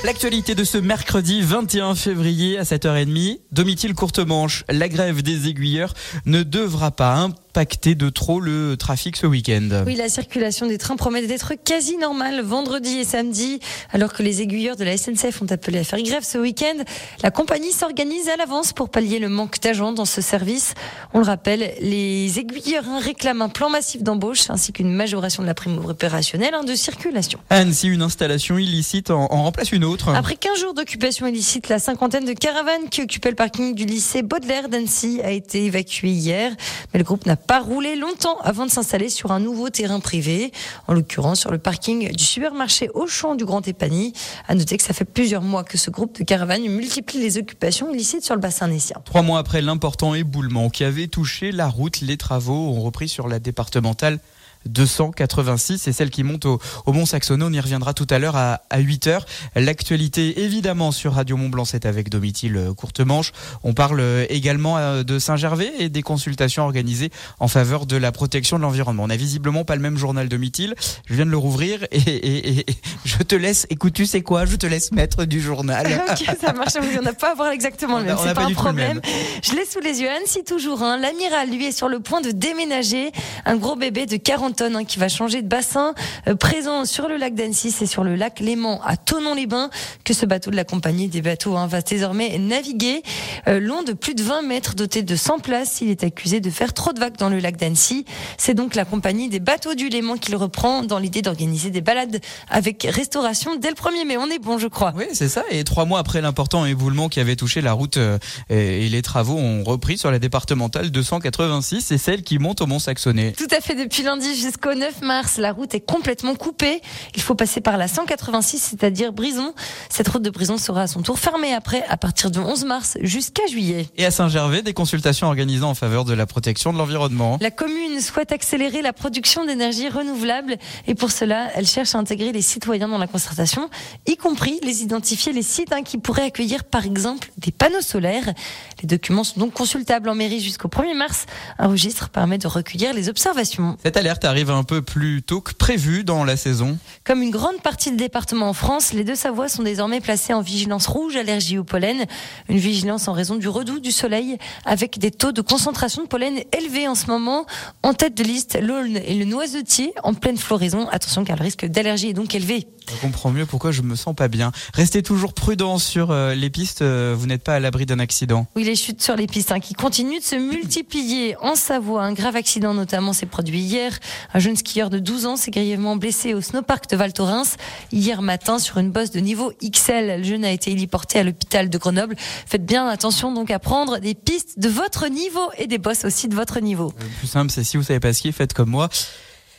[0.04, 5.94] L'actualité de ce mercredi 21 février à 7h30, Domitil Courtemanche, la grève des aiguilleurs
[6.26, 7.14] ne devra pas
[7.58, 9.84] impacter de trop le trafic ce week-end.
[9.88, 13.60] Oui, la circulation des trains promet d'être quasi normale vendredi et samedi,
[13.92, 16.84] alors que les aiguilleurs de la SNCF ont appelé à faire grève ce week-end.
[17.24, 20.76] La compagnie s'organise à l'avance pour pallier le manque d'agents dans ce service.
[21.16, 25.56] On le rappelle, les aiguilleurs réclament un plan massif d'embauche ainsi qu'une majoration de la
[25.56, 27.40] prime opérationnelle hein, de circulation.
[27.50, 30.14] Anne, si une installation illicite en, en remplace une autre.
[30.14, 34.22] Après 15 jours d'occupation illicite, la cinquantaine de caravanes qui occupaient le parking du lycée
[34.22, 36.52] Baudelaire d'Annecy a été évacuée hier.
[36.94, 40.52] Mais le groupe n'a pas rouler longtemps avant de s'installer sur un nouveau terrain privé,
[40.88, 44.14] en l'occurrence sur le parking du supermarché Auchan du Grand Épany.
[44.48, 47.92] À noter que ça fait plusieurs mois que ce groupe de caravanes multiplie les occupations
[47.94, 49.02] illicites sur le bassin nessien.
[49.06, 53.28] Trois mois après l'important éboulement qui avait touché la route, les travaux ont repris sur
[53.28, 54.20] la départementale
[54.66, 57.48] 286 c'est celle qui monte au, au Mont Saxonneau.
[57.48, 59.20] On y reviendra tout à l'heure à, à 8h.
[59.56, 63.32] L'actualité, évidemment, sur Radio Mont Blanc, c'est avec Domitil Courtemanche.
[63.64, 68.12] On parle euh, également euh, de Saint-Gervais et des consultations organisées en faveur de la
[68.12, 69.04] protection de l'environnement.
[69.04, 70.76] On n'a visiblement pas le même journal Domitil.
[71.06, 74.22] Je viens de le rouvrir et, et- et- et je te laisse, écoute, tu sais
[74.22, 75.88] quoi, je te laisse mettre du journal.
[76.12, 76.74] ok, ça marche.
[76.98, 78.18] On n'a pas à voir exactement le même.
[78.20, 79.02] C'est pas, pas un problème.
[79.44, 80.10] Je l'ai sous les yeux.
[80.10, 80.82] Annecy toujours.
[80.84, 80.98] Hein.
[80.98, 83.12] L'amiral, lui, est sur le point de déménager.
[83.46, 85.94] Un gros bébé de 40 hein, qui va changer de bassin.
[86.28, 89.70] Euh, présent sur le lac d'Annecy, c'est sur le lac Léman à Tonon-les-Bains
[90.04, 93.04] que ce bateau de la compagnie des bateaux hein, va désormais naviguer.
[93.48, 95.82] Euh, long de plus de 20 mètres, doté de 100 places.
[95.82, 98.06] Il est accusé de faire trop de vagues dans le lac d'Annecy.
[98.38, 101.82] C'est donc la compagnie des bateaux du Léman qui le reprend dans l'idée d'organiser des
[101.82, 104.18] balades avec restauration dès le 1er mai.
[104.18, 104.94] On est bon, je crois.
[104.96, 105.44] Oui, c'est ça.
[105.52, 108.18] Et trois mois après l'important éboulement qui avait touché la route euh,
[108.50, 112.68] et et les travaux ont repris sur la départementale 286, c'est celle qui monte au
[112.68, 113.34] Mont Saxonnet.
[113.34, 116.82] Tout à fait, depuis lundi jusqu'au 9 mars, la route est complètement coupée.
[117.16, 119.54] Il faut passer par la 186, c'est-à-dire Brison.
[119.90, 122.98] Cette route de Brison sera à son tour fermée après, à partir du 11 mars
[123.02, 123.88] jusqu'à juillet.
[123.98, 127.38] Et à Saint-Gervais, des consultations organisées en faveur de la protection de l'environnement.
[127.42, 132.32] La commune souhaite accélérer la production d'énergie renouvelable et pour cela, elle cherche à intégrer
[132.32, 133.70] les citoyens dans la concertation,
[134.06, 138.34] y compris les identifier les sites hein, qui pourraient accueillir par exemple des panneaux solaires.
[138.82, 141.26] Les documents sont donc consultables en mairie jusqu'au 1er mars.
[141.58, 143.78] Un registre permet de recueillir les observations.
[143.84, 146.78] Cette alerte arrive un peu plus tôt que prévu dans la saison.
[147.04, 150.42] Comme une grande partie du département en France, les deux Savoies sont désormais placés en
[150.42, 152.06] vigilance rouge allergie au pollen.
[152.50, 156.40] Une vigilance en raison du redout du soleil avec des taux de concentration de pollen
[156.58, 157.46] élevés en ce moment.
[157.84, 160.88] En tête de liste, l'aulne et le noisetier en pleine floraison.
[160.90, 162.68] Attention car le risque d'allergie est donc élevé.
[162.90, 164.52] Je comprends mieux pourquoi je me sens pas bien.
[164.74, 168.48] Restez toujours prudent sur euh, les pistes, euh, vous n'êtes pas à l'abri d'un accident.
[168.56, 172.04] Oui, les chutes sur les pistes hein, qui continuent de se multiplier en Savoie.
[172.04, 173.92] Un grave accident notamment s'est produit hier.
[174.34, 177.58] Un jeune skieur de 12 ans s'est grièvement blessé au snowpark de Val Thorens
[177.92, 180.18] hier matin sur une bosse de niveau XL.
[180.20, 182.16] Le jeune a été héliporté à l'hôpital de Grenoble.
[182.46, 186.28] Faites bien attention donc à prendre des pistes de votre niveau et des bosses aussi
[186.28, 186.94] de votre niveau.
[187.00, 188.90] Le plus simple, c'est si vous savez pas skier, faites comme moi.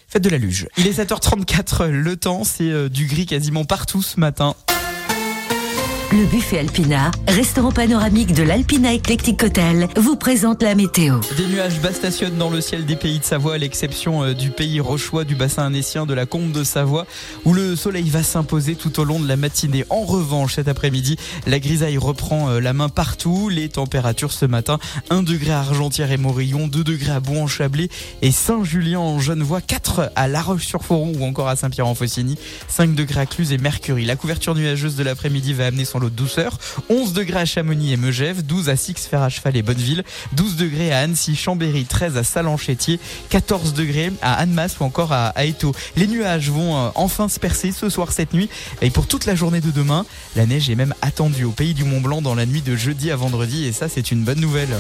[0.09, 0.69] Faites de la luge.
[0.79, 4.55] Il est 7h34, le temps, c'est euh, du gris quasiment partout ce matin.
[6.11, 11.21] Le buffet Alpina, restaurant panoramique de l'Alpina Eclectic Hotel, vous présente la météo.
[11.37, 14.49] Des nuages bas stationnent dans le ciel des pays de Savoie, à l'exception euh, du
[14.49, 17.07] pays rochois, du bassin annécien, de la combe de Savoie,
[17.45, 19.85] où le soleil va s'imposer tout au long de la matinée.
[19.91, 23.51] En revanche, cet après-midi, la grisaille reprend euh, la main partout.
[23.51, 24.79] Les températures ce matin,
[25.11, 27.91] 1 degré à Argentière et Morillon, 2 degrés à Bouan-Chablais
[28.23, 33.27] et Saint-Julien en Genevois, 4 à La Roche-sur-Foron ou encore à Saint-Pierre-en-Faucigny, 5 degrés à
[33.27, 34.07] Cluse et Mercury.
[34.07, 36.59] La couverture nuageuse de l'après-midi va amener son de douceur.
[36.89, 40.57] 11 degrés à Chamonix et Megève, 12 à Six, Fer à Cheval et Bonneville, 12
[40.57, 45.45] degrés à Annecy, Chambéry, 13 à Salanchetier, 14 degrés à Annemasse ou encore à, à.
[45.97, 48.49] Les nuages vont euh, enfin se percer ce soir, cette nuit
[48.83, 50.05] et pour toute la journée de demain.
[50.37, 53.11] La neige est même attendue au pays du Mont Blanc dans la nuit de jeudi
[53.11, 54.77] à vendredi et ça c'est une bonne nouvelle.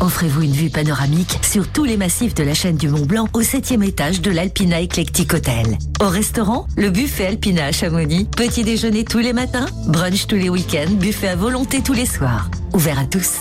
[0.00, 3.42] Offrez-vous une vue panoramique sur tous les massifs de la chaîne du Mont Blanc au
[3.42, 5.76] septième étage de l'Alpina Eclectic Hotel.
[6.00, 8.24] Au restaurant, le buffet Alpina à Chamonix.
[8.24, 12.48] Petit déjeuner tous les matins, brunch tous les week-ends, buffet à volonté tous les soirs.
[12.72, 13.38] Ouvert à tous.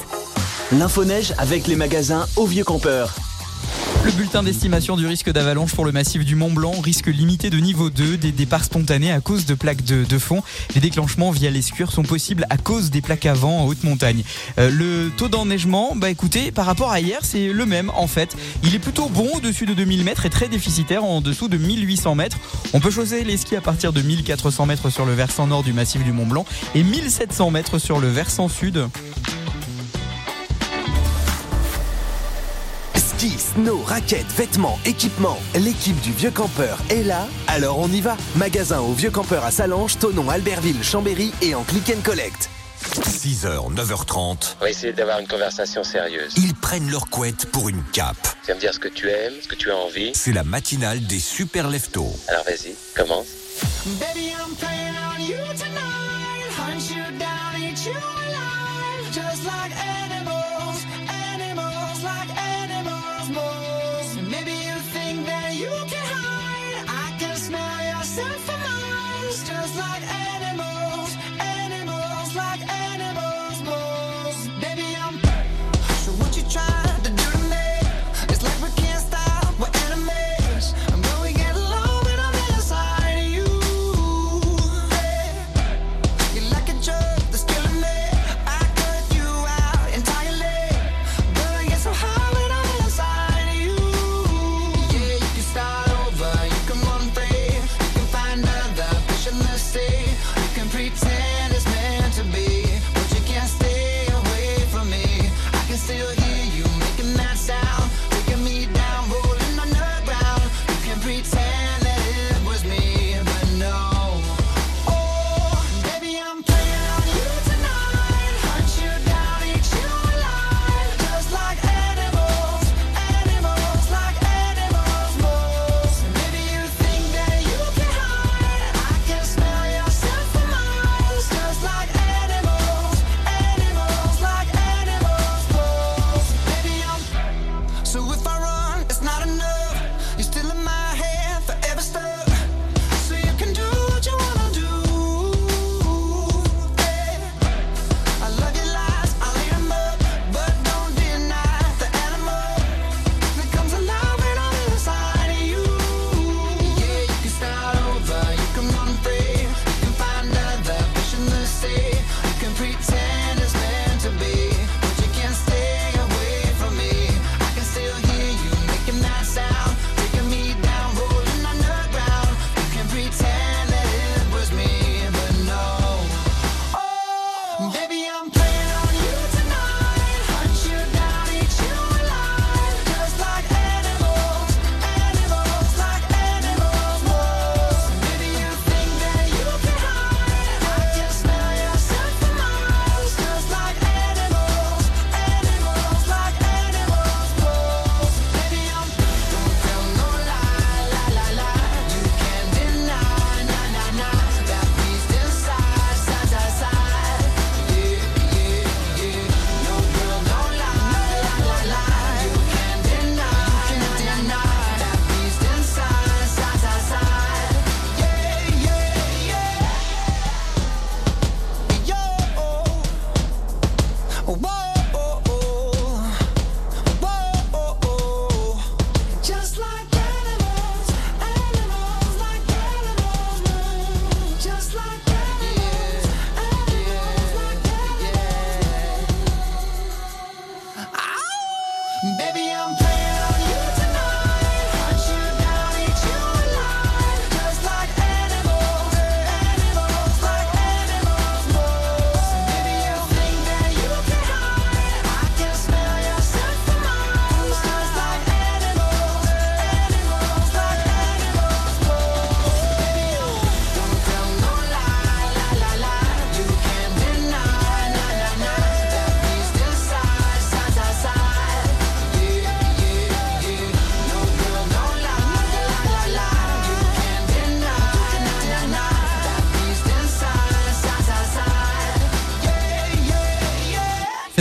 [0.72, 3.14] L'info-neige avec les magasins Au Vieux Campeur.
[4.08, 7.58] Le bulletin d'estimation du risque d'avalanche pour le massif du Mont Blanc, risque limité de
[7.58, 10.44] niveau 2, des départs spontanés à cause de plaques de, fond.
[10.76, 14.24] Les déclenchements via l'escure sont possibles à cause des plaques à vent en haute montagne.
[14.60, 18.38] Euh, le taux d'enneigement, bah écoutez, par rapport à hier, c'est le même en fait.
[18.64, 22.16] Il est plutôt bon au-dessus de 2000 mètres et très déficitaire en dessous de 1800
[22.16, 22.38] mètres.
[22.72, 25.74] On peut choisir les skis à partir de 1400 mètres sur le versant nord du
[25.74, 26.46] massif du Mont Blanc
[26.76, 28.88] et 1700 mètres sur le versant sud.
[33.18, 35.40] Ski, snow, raquettes, vêtements, équipements.
[35.56, 38.16] L'équipe du Vieux Campeur est là, alors on y va.
[38.36, 42.48] Magasin au Vieux Campeur à Salange, Tonon, Albertville, Chambéry et en click and collect.
[42.94, 46.36] 6h, 9h30, On va essayer d'avoir une conversation sérieuse.
[46.38, 48.16] ils prennent leur couette pour une cape.
[48.44, 50.12] Tu vas me dire ce que tu aimes, ce que tu as envie.
[50.14, 52.16] C'est la matinale des super leftos.
[52.28, 53.26] Alors vas-y, commence.
[54.00, 56.52] Baby, I'm playing on you tonight.
[56.56, 59.12] Hunt you down, eat you alive.
[59.12, 59.72] Just like
[63.30, 63.57] animals, moles.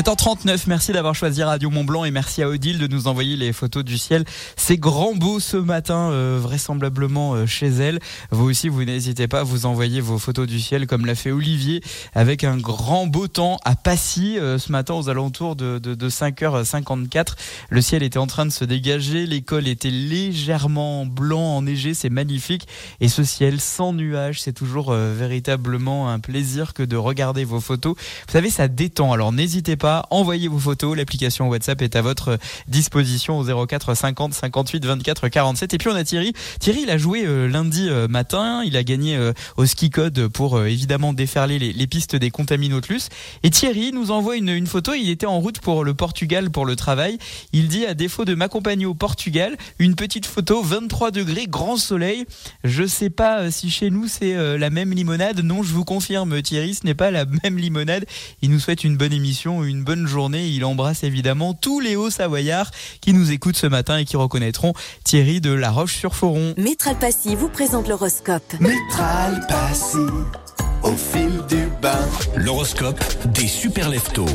[0.07, 3.53] 7h39, merci d'avoir choisi Radio Mont Blanc et merci à Odile de nous envoyer les
[3.53, 4.25] photos du ciel.
[4.55, 7.99] C'est grand beau ce matin, euh, vraisemblablement euh, chez elle.
[8.31, 11.33] Vous aussi, vous n'hésitez pas à vous envoyer vos photos du ciel comme l'a fait
[11.33, 11.83] Olivier
[12.15, 16.09] avec un grand beau temps à Passy euh, ce matin aux alentours de, de, de
[16.09, 17.33] 5h54.
[17.71, 22.69] Le ciel était en train de se dégager, l'école était légèrement blanc, enneigé, c'est magnifique.
[23.01, 27.97] Et ce ciel sans nuages, c'est toujours véritablement un plaisir que de regarder vos photos.
[27.97, 29.13] Vous savez, ça détend.
[29.13, 30.97] Alors n'hésitez pas, envoyez vos photos.
[30.97, 32.39] L'application WhatsApp est à votre
[32.69, 35.75] disposition au 04 50 58 24 47.
[35.75, 36.33] Et puis on a Thierry.
[36.61, 38.63] Thierry, il a joué euh, lundi euh, matin.
[38.65, 43.09] Il a gagné euh, au ski code pour évidemment déferler les, pistes des Contaminotlus.
[43.43, 44.95] Et Thierry nous envoie une, une photo.
[44.95, 47.19] Il était en route pour le Portugal pour le travail.
[47.53, 52.25] Il dit à défaut de m'accompagner au Portugal, une petite photo 23 degrés, grand soleil.
[52.65, 55.41] Je sais pas si chez nous c'est la même limonade.
[55.41, 58.05] Non, je vous confirme, Thierry, ce n'est pas la même limonade.
[58.43, 60.49] Il nous souhaite une bonne émission, une bonne journée.
[60.49, 64.75] Il embrasse évidemment tous les hauts savoyards qui nous écoutent ce matin et qui reconnaîtront
[65.05, 66.55] Thierry de La Roche-sur-Foron.
[66.59, 68.55] Métral Passy vous présente l'horoscope.
[68.61, 69.99] Métral Passy,
[70.83, 71.97] au fil du bain.
[72.35, 73.01] L'horoscope
[73.33, 74.27] des super leftos.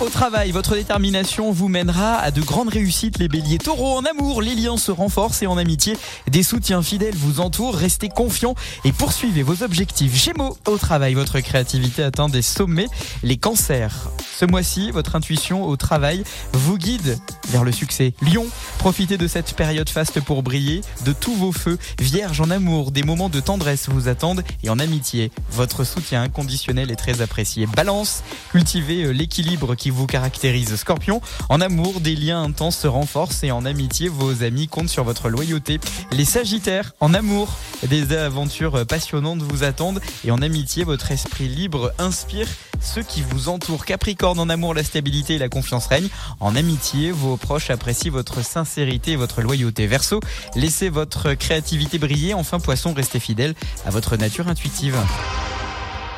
[0.00, 3.58] Au travail, votre détermination vous mènera à de grandes réussites, les béliers.
[3.58, 5.96] Taureau, en amour, les liens se renforcent et en amitié,
[6.30, 7.74] des soutiens fidèles vous entourent.
[7.74, 10.14] Restez confiants et poursuivez vos objectifs.
[10.14, 12.86] Gémeaux, au travail, votre créativité atteint des sommets.
[13.24, 16.22] Les cancers, ce mois-ci, votre intuition au travail
[16.52, 17.18] vous guide
[17.48, 18.14] vers le succès.
[18.22, 18.46] Lion,
[18.78, 21.76] profitez de cette période faste pour briller de tous vos feux.
[21.98, 26.92] Vierge, en amour, des moments de tendresse vous attendent et en amitié, votre soutien inconditionnel
[26.92, 27.66] est très apprécié.
[27.66, 28.22] Balance,
[28.52, 30.76] cultivez euh, l'équilibre qui vous caractérise.
[30.76, 35.04] Scorpion, en amour, des liens intenses se renforcent et en amitié, vos amis comptent sur
[35.04, 35.80] votre loyauté.
[36.12, 41.92] Les Sagittaires, en amour, des aventures passionnantes vous attendent et en amitié, votre esprit libre
[41.98, 42.48] inspire
[42.80, 43.84] ceux qui vous entourent.
[43.84, 46.08] Capricorne, en amour, la stabilité et la confiance règnent.
[46.40, 49.86] En amitié, vos proches apprécient votre sincérité et votre loyauté.
[49.86, 50.20] Verseau,
[50.54, 52.34] laissez votre créativité briller.
[52.34, 54.96] Enfin, Poisson, restez fidèle à votre nature intuitive.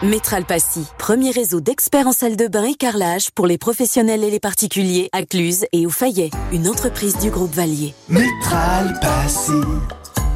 [0.03, 4.31] Métral Passy, premier réseau d'experts en salle de bain et carrelage pour les professionnels et
[4.31, 7.93] les particuliers à Cluse et au Fayet, une entreprise du groupe Valier.
[8.09, 9.53] Métral Passy,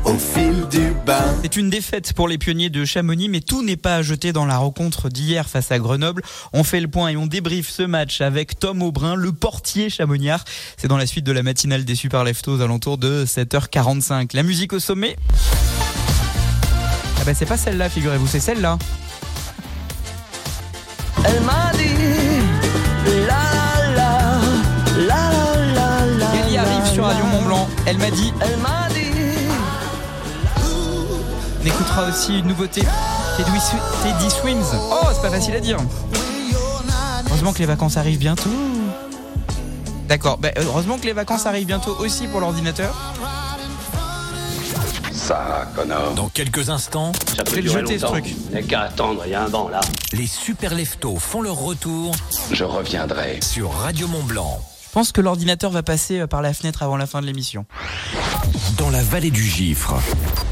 [0.04, 1.34] au fil du bain.
[1.40, 4.44] C'est une défaite pour les pionniers de Chamonix, mais tout n'est pas à jeter dans
[4.44, 6.22] la rencontre d'hier face à Grenoble.
[6.52, 10.44] On fait le point et on débriefe ce match avec Tom Aubrin, le portier chamonniard.
[10.76, 14.36] C'est dans la suite de la matinale des Super Leftos aux alentours de 7h45.
[14.36, 15.16] La musique au sommet
[17.18, 18.76] Ah bah c'est pas celle-là, figurez-vous, c'est celle-là.
[21.24, 21.94] Elle m'a dit
[23.26, 23.42] la
[23.96, 24.12] la
[25.06, 25.22] la
[25.74, 26.60] la la.
[26.60, 27.68] Arrive sur Radio Mont Blanc.
[27.86, 28.32] Elle m'a dit.
[28.40, 29.10] Elle m'a dit.
[31.62, 32.82] On écoutera aussi une nouveauté.
[33.36, 34.62] Teddy, Swi- Teddy Swims.
[34.92, 35.78] Oh, c'est pas facile à dire.
[37.26, 38.50] Heureusement que les vacances arrivent bientôt.
[40.08, 42.94] D'accord, bah, heureusement que les vacances arrivent bientôt aussi pour l'ordinateur.
[45.24, 46.12] Ça, connard.
[46.12, 48.34] Dans quelques instants, Ça peut Je vais le durer jeter, ce truc.
[48.52, 49.80] N'est qu'à attendre, il y a un banc là.
[50.12, 52.14] Les super leftos font leur retour.
[52.52, 54.60] Je reviendrai sur Radio Mont Blanc.
[54.94, 57.66] Je pense que l'ordinateur va passer euh, par la fenêtre avant la fin de l'émission.
[58.78, 59.96] Dans la vallée du Gifre,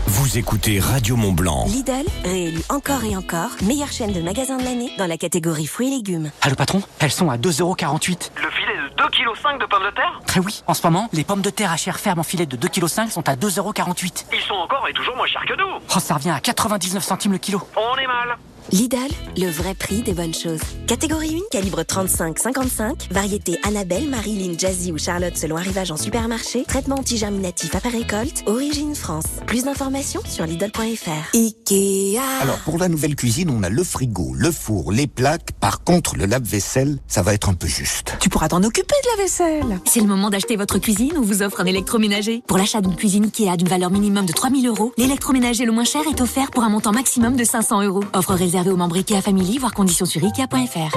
[0.08, 1.64] vous écoutez Radio Mont Blanc.
[1.68, 5.86] Lidl, réélu encore et encore, meilleure chaîne de magasins de l'année dans la catégorie fruits
[5.86, 6.32] et légumes.
[6.40, 8.32] Allô patron, elles sont à 2,48€.
[8.42, 10.20] Le filet de 2,5 kg de pommes de terre?
[10.26, 12.56] Très oui, en ce moment, les pommes de terre à chair ferme en filet de
[12.56, 14.24] 2,5 kg sont à 2,48€.
[14.32, 17.30] Ils sont encore et toujours moins chers que nous Oh, ça revient à 99 centimes
[17.30, 17.62] le kilo.
[17.76, 18.36] On est mal
[18.72, 18.96] Lidl,
[19.36, 20.60] le vrai prix des bonnes choses.
[20.86, 26.96] Catégorie 1, calibre 35-55, variété Annabelle, Marilyn, Jazzy ou Charlotte selon arrivage en supermarché, traitement
[26.96, 29.26] antigerminatif après récolte, origine France.
[29.46, 31.34] Plus d'informations sur Lidl.fr.
[31.34, 32.18] Ikea.
[32.40, 35.52] Alors pour la nouvelle cuisine, on a le frigo, le four, les plaques.
[35.60, 38.16] Par contre, le lave-vaisselle, ça va être un peu juste.
[38.20, 39.80] Tu pourras t'en occuper de la vaisselle.
[39.84, 42.42] C'est le moment d'acheter votre cuisine, on vous offre un électroménager.
[42.46, 46.00] Pour l'achat d'une cuisine Ikea d'une valeur minimum de 3000 euros, l'électroménager le moins cher
[46.10, 48.04] est offert pour un montant maximum de 500 euros.
[48.14, 50.96] Offre réservée aux membres Ikea Family, voire conditions sur Ikea.fr.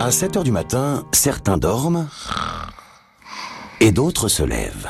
[0.00, 2.08] À 7 heures du matin, certains dorment
[3.80, 4.88] et d'autres se lèvent.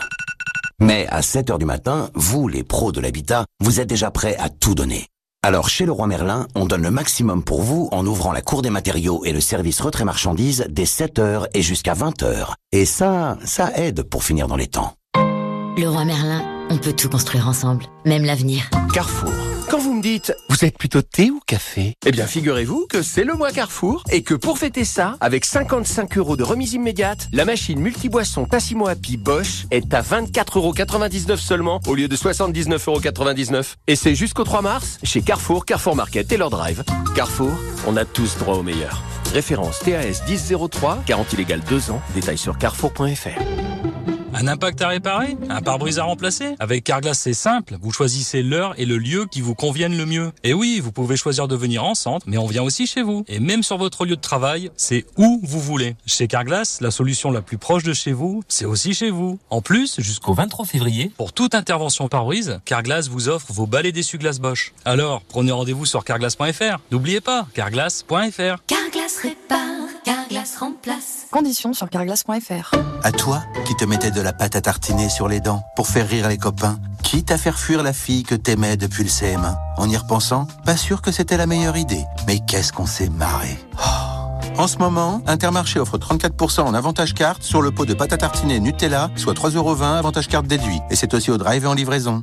[0.80, 4.36] Mais à 7 heures du matin, vous, les pros de l'habitat, vous êtes déjà prêts
[4.38, 5.06] à tout donner.
[5.42, 8.70] Alors chez Leroy Merlin, on donne le maximum pour vous en ouvrant la cour des
[8.70, 12.54] matériaux et le service retrait marchandises dès 7 heures et jusqu'à 20 heures.
[12.72, 14.94] Et ça, ça aide pour finir dans les temps.
[15.14, 18.68] Le roi Merlin, on peut tout construire ensemble, même l'avenir.
[18.92, 19.32] Carrefour.
[19.70, 23.24] Quand vous me dites, vous êtes plutôt thé ou café Eh bien, figurez-vous que c'est
[23.24, 27.44] le mois Carrefour et que pour fêter ça, avec 55 euros de remise immédiate, la
[27.44, 33.64] machine multiboisson Tassimo Happy Bosch est à 24,99 euros seulement au lieu de 79,99 euros.
[33.88, 36.82] Et c'est jusqu'au 3 mars chez Carrefour, Carrefour Market et leur drive.
[37.14, 37.52] Carrefour,
[37.86, 39.02] on a tous droit au meilleur.
[39.34, 44.17] Référence TAS 1003, garantie légale 2 ans, détail sur carrefour.fr.
[44.34, 45.36] Un impact à réparer?
[45.48, 46.54] Un pare-brise à remplacer?
[46.58, 47.76] Avec Carglass, c'est simple.
[47.80, 50.32] Vous choisissez l'heure et le lieu qui vous conviennent le mieux.
[50.44, 53.24] Et oui, vous pouvez choisir de venir en centre, mais on vient aussi chez vous.
[53.26, 55.96] Et même sur votre lieu de travail, c'est où vous voulez.
[56.06, 59.38] Chez Carglass, la solution la plus proche de chez vous, c'est aussi chez vous.
[59.50, 64.40] En plus, jusqu'au 23 février, pour toute intervention pare-brise, Carglass vous offre vos balais d'essuie-glace
[64.40, 64.72] Bosch.
[64.84, 66.78] Alors, prenez rendez-vous sur carglass.fr.
[66.90, 68.62] N'oubliez pas, carglass.fr.
[68.66, 69.88] Carglass répare,
[70.28, 71.26] Carglass remplace.
[71.30, 72.74] Conditions sur carglass.fr.
[73.02, 76.06] À toi, qui te mettais de la pâte à tartiner sur les dents pour faire
[76.06, 79.56] rire les copains, quitte à faire fuir la fille que t'aimais depuis le CM1.
[79.78, 82.04] En y repensant, pas sûr que c'était la meilleure idée.
[82.26, 83.56] Mais qu'est-ce qu'on s'est marré.
[83.78, 84.60] Oh.
[84.60, 88.18] En ce moment, Intermarché offre 34% en avantage carte sur le pot de pâte à
[88.18, 90.80] tartiner Nutella, soit 3,20€ avantage carte déduit.
[90.90, 92.22] Et c'est aussi au drive et en livraison.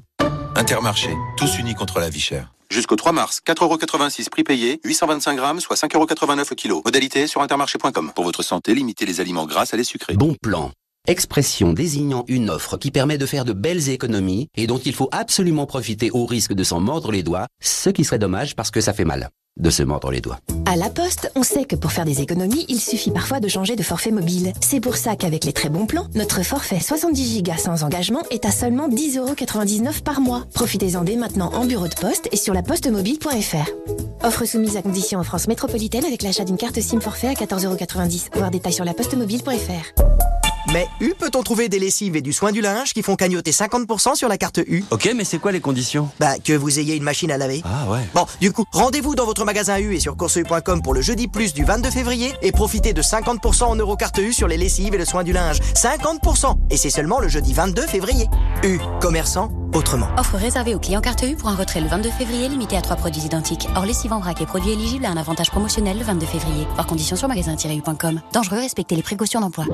[0.55, 2.54] Intermarché, tous unis contre la vie chère.
[2.69, 6.81] Jusqu'au 3 mars, 4,86€ prix payé, 825 grammes, soit 5,89€ au kilo.
[6.85, 8.11] Modalité sur intermarché.com.
[8.15, 10.15] Pour votre santé, limitez les aliments gras à les sucrés.
[10.15, 10.71] Bon plan.
[11.07, 15.09] Expression désignant une offre qui permet de faire de belles économies et dont il faut
[15.11, 18.81] absolument profiter au risque de s'en mordre les doigts, ce qui serait dommage parce que
[18.81, 20.39] ça fait mal de se mordre les doigts.
[20.65, 23.75] À La Poste, on sait que pour faire des économies, il suffit parfois de changer
[23.75, 24.51] de forfait mobile.
[24.59, 28.45] C'est pour ça qu'avec les très bons plans, notre forfait 70 Go sans engagement est
[28.45, 30.43] à seulement 10,99€ par mois.
[30.55, 34.25] Profitez-en dès maintenant en bureau de poste et sur lapostemobile.fr.
[34.25, 38.37] Offre soumise à condition en France métropolitaine avec l'achat d'une carte SIM forfait à 14,90€.
[38.37, 40.34] Voir détails sur lapostemobile.fr.
[40.73, 44.15] Mais U peut-on trouver des lessives et du soin du linge qui font cagnoter 50%
[44.15, 44.83] sur la carte U?
[44.91, 46.09] Ok, mais c'est quoi les conditions?
[46.19, 47.61] Bah, que vous ayez une machine à laver.
[47.65, 47.99] Ah ouais.
[48.13, 51.53] Bon, du coup, rendez-vous dans votre magasin U et sur courseu.com pour le jeudi plus
[51.53, 54.97] du 22 février et profitez de 50% en euros carte U sur les lessives et
[54.97, 55.59] le soin du linge.
[55.75, 58.27] 50% Et c'est seulement le jeudi 22 février.
[58.63, 60.07] U, commerçant, autrement.
[60.17, 62.95] Offre réservée aux clients carte U pour un retrait le 22 février limité à trois
[62.95, 63.67] produits identiques.
[63.75, 66.67] Or, lessive en vrac et produits éligibles à un avantage promotionnel le 22 février.
[66.75, 68.21] Par condition sur magasin-u.com.
[68.33, 69.65] Dangereux, respectez les précautions d'emploi.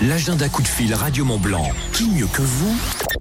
[0.00, 1.68] L'agenda coup de fil Radio Mont Blanc.
[1.92, 2.76] Qui mieux que vous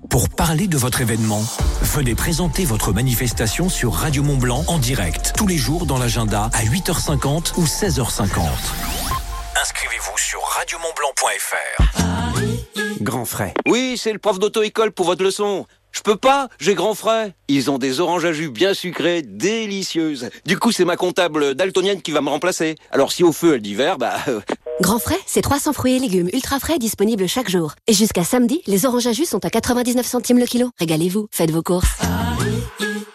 [0.09, 1.43] pour parler de votre événement?
[1.81, 6.49] Venez présenter votre manifestation sur Radio Mont Blanc en direct tous les jours dans l'agenda
[6.53, 8.39] à 8h50 ou 16h50.
[9.61, 11.83] Inscrivez-vous sur radiomontblanc.fr.
[13.01, 13.53] Grand frais.
[13.67, 15.67] Oui, c'est le prof d'auto-école pour votre leçon.
[15.91, 17.33] Je peux pas, j'ai grand frais.
[17.49, 20.29] Ils ont des oranges à jus bien sucrées, délicieuses.
[20.45, 22.75] Du coup, c'est ma comptable daltonienne qui va me remplacer.
[22.91, 24.15] Alors si au feu elle dit vert, bah...
[24.79, 27.73] Grand frais, c'est 300 fruits et légumes ultra frais disponibles chaque jour.
[27.87, 30.69] Et jusqu'à samedi, les oranges à jus sont à 99 centimes le kilo.
[30.79, 31.97] Régalez-vous, faites vos courses.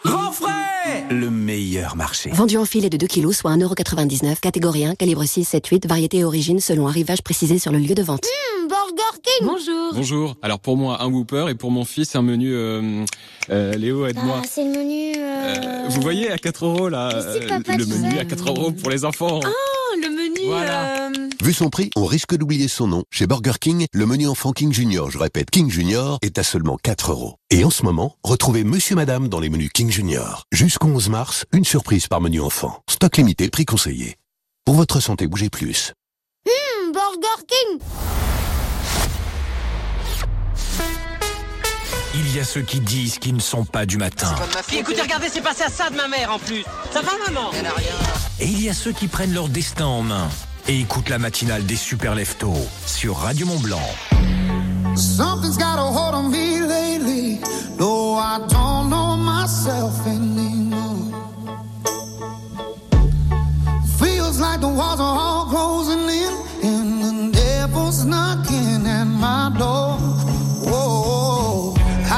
[0.05, 2.31] Grand frais Le meilleur marché.
[2.33, 6.19] Vendu en filet de 2 kilos, soit 1,99€, catégorie 1, calibre 6, 7, 8, variété
[6.19, 8.25] et origine selon arrivage précisé sur le lieu de vente.
[8.69, 10.37] Burger King Bonjour Bonjour.
[10.43, 12.53] Alors pour moi un Whooper et pour mon fils un menu.
[12.55, 13.05] euh,
[13.51, 14.41] euh, Léo aide-moi.
[14.43, 15.15] Ah, c'est le menu...
[15.17, 18.19] euh, Euh, vous voyez à 4 euros là, si, euh, papa, le menu sais.
[18.21, 19.41] à 4 euros pour les enfants.
[19.45, 20.16] Oh, le menu...
[20.47, 21.07] Voilà.
[21.09, 23.05] euh, Vu son prix, on risque d'oublier son nom.
[23.11, 26.76] Chez Burger King, le menu enfant King Junior, je répète King Junior, est à seulement
[26.82, 27.34] 4 euros.
[27.51, 30.44] Et en ce moment, retrouvez Monsieur Madame dans les menus King Junior.
[30.53, 32.80] Jusqu'au 11 mars, une surprise par menu enfant.
[32.90, 34.16] Stock limité, prix conseillé.
[34.64, 35.92] Pour votre santé, bougez plus.
[36.47, 37.78] hmm, Burger King
[42.19, 44.35] Il y a ceux qui disent qu'ils ne sont pas du matin.
[44.73, 46.64] Écoutez, regardez, c'est passé à ça de ma mère en plus.
[46.91, 47.51] Ça va, maman?
[48.41, 50.29] Et il y a ceux qui prennent leur destin en main
[50.67, 52.55] et écoutent la matinale des super leftos
[52.87, 53.83] sur Radio Mont Blanc.
[54.97, 57.39] Something's got a hold on me lately.
[57.79, 61.12] No, I don't know myself anymore.
[63.99, 69.99] Feels like the walls are all closing in, and the devil's knocking at my door.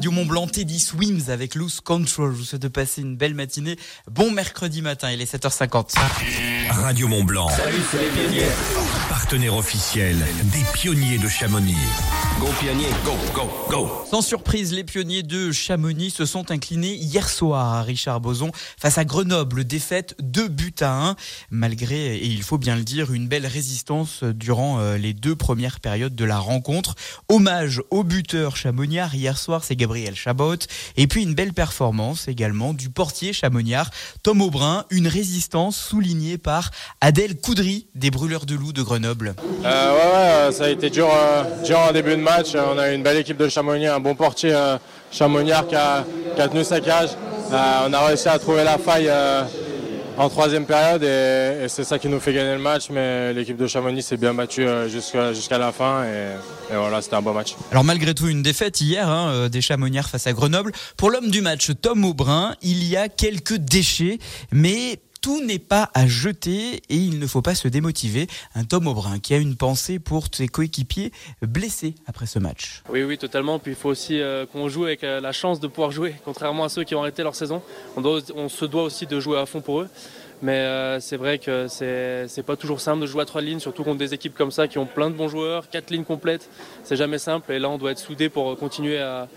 [0.00, 2.32] Radio Mont Blanc, Teddy Swims avec Loose Control.
[2.32, 3.76] Je vous souhaite de passer une belle matinée.
[4.10, 5.92] Bon mercredi matin, il est 7h50.
[6.70, 7.50] Radio Mont Blanc.
[7.50, 8.46] Salut, c'est les.
[9.10, 11.76] Partenaire officiel des pionniers de Chamonix.
[12.40, 13.90] Go pionnier, go, go, go.
[14.10, 18.96] Sans surprise, les pionniers de Chamonix se sont inclinés hier soir à Richard Boson face
[18.96, 19.64] à Grenoble.
[19.64, 21.16] Défaite 2 buts à 1,
[21.50, 25.80] malgré, et il faut bien le dire, une belle résistance durant euh, les deux premières
[25.80, 26.94] périodes de la rencontre.
[27.28, 30.56] Hommage au buteur chamonniard hier soir, c'est Gabriel Chabot.
[30.96, 33.90] Et puis une belle performance également du portier chamonniard
[34.22, 34.86] Tom Aubrin.
[34.88, 36.70] Une résistance soulignée par
[37.02, 39.34] Adèle Coudry des Brûleurs de Loup de Grenoble.
[39.62, 42.29] Euh, ouais, ouais, ça a été dur, euh, dur en début de match.
[42.54, 44.54] On a une belle équipe de Chamonix, un bon portier
[45.10, 46.04] Chamonniard qui a,
[46.48, 47.10] tenu sa cage.
[47.52, 49.42] Euh, on a réussi à trouver la faille euh,
[50.16, 52.90] en troisième période et, c'est ça qui nous fait gagner le match.
[52.90, 57.22] Mais l'équipe de Chamonix s'est bien battue euh, jusqu'à la fin et, voilà, c'était un
[57.22, 57.56] bon match.
[57.72, 60.70] Alors malgré tout une défaite hier hein, des Chamonnières face à Grenoble.
[60.96, 64.18] Pour l'homme du match, Tom Aubrin, il y a quelques déchets,
[64.52, 68.26] mais tout n'est pas à jeter et il ne faut pas se démotiver.
[68.54, 71.12] Un Tom Aubrin qui a une pensée pour ses coéquipiers
[71.42, 72.82] blessés après ce match.
[72.88, 73.58] Oui, oui, totalement.
[73.58, 76.64] Puis il faut aussi euh, qu'on joue avec euh, la chance de pouvoir jouer, contrairement
[76.64, 77.62] à ceux qui ont arrêté leur saison.
[77.96, 79.88] On, se doit aussi de jouer à fond pour eux.
[80.42, 83.84] Mais euh, c'est vrai que c'est pas toujours simple de jouer à trois lignes, surtout
[83.84, 86.48] contre des équipes comme ça qui ont plein de bons joueurs, quatre lignes complètes.
[86.82, 87.52] C'est jamais simple.
[87.52, 89.28] Et là, on doit être soudés pour continuer à,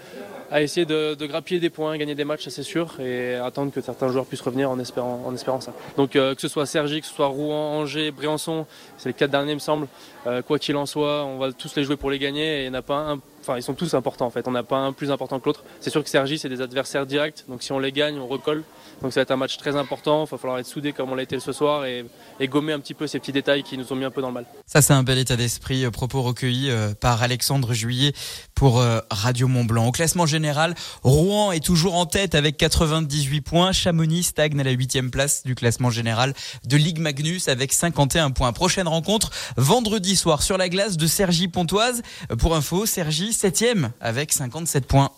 [0.54, 3.82] à essayer de, grappiller des points, gagner des matchs, ça, c'est sûr, et attendre que
[3.82, 5.74] certains joueurs puissent revenir en espérant, ça.
[5.98, 8.68] Donc euh, que ce soit Sergi, que ce soit Rouen, Angers, Briançon,
[9.00, 9.88] c'est les quatre derniers, me semble.
[10.28, 12.66] Euh, quoi qu'il en soit, on va tous les jouer pour les gagner.
[12.66, 13.20] Et pas un.
[13.42, 14.48] Enfin, ils sont tous importants en fait.
[14.48, 15.64] On n'a pas un plus important que l'autre.
[15.82, 17.44] C'est sûr que Sergi, c'est des adversaires directs.
[17.50, 18.64] Donc si on les gagne, on recolle.
[19.04, 20.24] Donc ça va être un match très important.
[20.26, 22.06] Il va falloir être soudé comme on l'a été ce soir et,
[22.44, 24.34] gommer un petit peu ces petits détails qui nous ont mis un peu dans le
[24.34, 24.46] mal.
[24.66, 25.86] Ça, c'est un bel état d'esprit.
[25.86, 28.14] euh, Propos recueillis euh, par Alexandre Juillet
[28.56, 29.88] pour euh, Radio Mont Blanc.
[29.88, 30.74] Au classement général,
[31.04, 33.72] Rouen est toujours en tête avec 98 points.
[33.74, 36.34] Chamonix stagne à la huitième place du classement général
[36.66, 38.54] de Ligue Magnus avec 51 points.
[38.54, 42.04] Prochaine rencontre vendredi soir sur la glace de Sergi Pontoise.
[42.40, 45.12] Pour info, Sergi septième avec 57 points.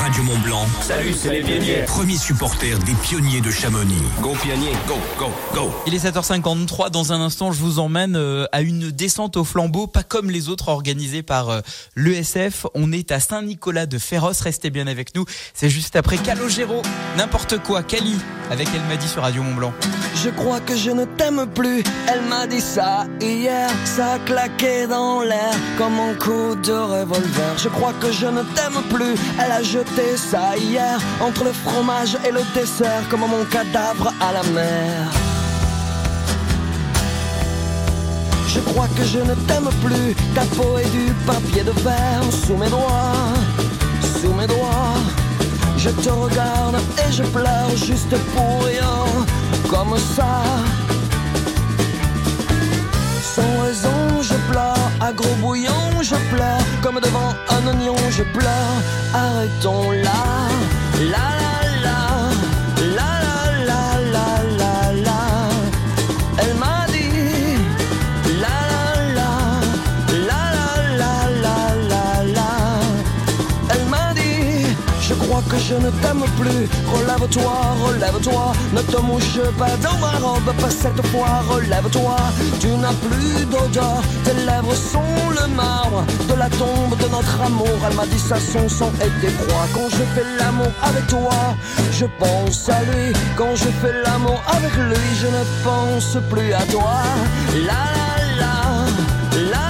[0.00, 0.66] Radio Mont Blanc.
[0.80, 1.82] Salut, c'est les pionniers.
[1.86, 4.02] Premier supporter des pionniers de Chamonix.
[4.20, 5.70] Go pionniers, go, go, go.
[5.86, 6.90] Il est 7h53.
[6.90, 10.48] Dans un instant, je vous emmène euh, à une descente au flambeau, pas comme les
[10.48, 11.60] autres organisées par euh,
[11.96, 12.66] l'ESF.
[12.74, 14.40] On est à Saint-Nicolas de Féroce.
[14.40, 15.26] Restez bien avec nous.
[15.52, 16.82] C'est juste après Calogero.
[17.16, 17.82] N'importe quoi.
[17.82, 18.16] Cali
[18.50, 19.72] avec Elle m'a dit sur Radio Mont Blanc.
[20.16, 21.84] Je crois que je ne t'aime plus.
[22.08, 23.70] Elle m'a dit ça hier.
[23.84, 27.58] Ça a claqué dans l'air comme un coup de revolver.
[27.58, 29.14] Je crois que je ne t'aime plus.
[29.42, 34.32] Elle a jeté ça hier entre le fromage et le dessert comme mon cadavre à
[34.32, 35.10] la mer.
[38.52, 40.14] Je crois que je ne t'aime plus.
[40.34, 43.32] Ta peau est du papier de verre sous mes doigts,
[44.20, 44.98] sous mes doigts.
[45.76, 49.06] Je te regarde et je pleure juste pour rien,
[49.68, 50.42] comme ça.
[53.34, 55.79] Sans raison, je pleure, à gros bouillon,
[56.90, 58.82] comme devant un oignon, je pleure.
[59.14, 60.29] Arrêtons là,
[75.70, 76.62] je ne t'aime plus.
[76.94, 77.54] Relève-toi,
[77.86, 82.16] relève-toi, ne te mouche pas dans ma robe, pas cette fois, relève-toi.
[82.60, 87.76] Tu n'as plus d'odeur, tes lèvres sont le marbre de la tombe de notre amour.
[87.86, 89.66] Elle m'a dit ça, son sang était froid.
[89.74, 91.38] Quand je fais l'amour avec toi,
[91.92, 93.12] je pense à lui.
[93.36, 96.96] Quand je fais l'amour avec lui, je ne pense plus à toi.
[97.68, 97.84] La
[98.40, 98.54] la,
[99.40, 99.69] la la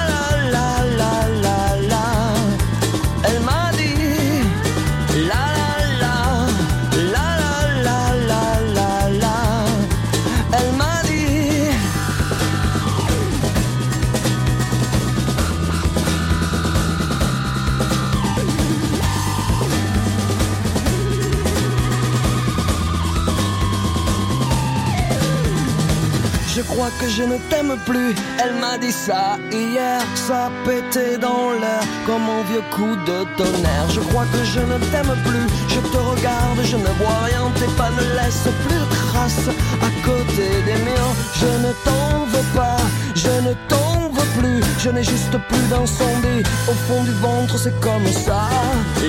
[26.70, 28.14] crois que je ne t'aime plus.
[28.42, 33.88] Elle m'a dit ça hier, ça pétait dans l'air comme un vieux coup de tonnerre.
[33.90, 35.46] Je crois que je ne t'aime plus.
[35.68, 37.44] Je te regarde, je ne vois rien.
[37.58, 39.50] Tes pas ne laissent plus de traces
[39.88, 41.12] à côté des miens.
[41.40, 42.80] Je ne t'en veux pas,
[43.14, 44.60] je ne t'en veux plus.
[44.78, 48.48] Je n'ai juste plus d'incendie au fond du ventre, c'est comme ça.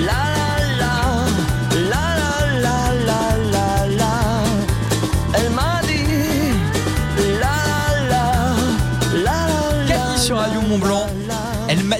[0.08, 0.51] La la,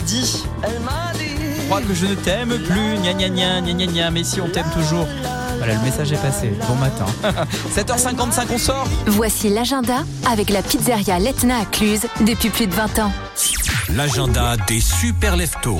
[0.03, 0.45] dit.
[0.63, 1.31] Elle m'a dit.
[1.61, 2.97] Je crois que je ne t'aime plus.
[3.03, 4.11] Gna gna gna gna gna gna.
[4.11, 5.07] Mais si on t'aime toujours.
[5.59, 6.53] Voilà, le message est passé.
[6.69, 7.07] Bon matin.
[7.77, 8.89] 7h55, on sort.
[9.07, 13.13] Voici l'agenda avec la pizzeria Letna à Cluse depuis plus de 20 ans.
[13.91, 15.79] L'agenda des super leftos.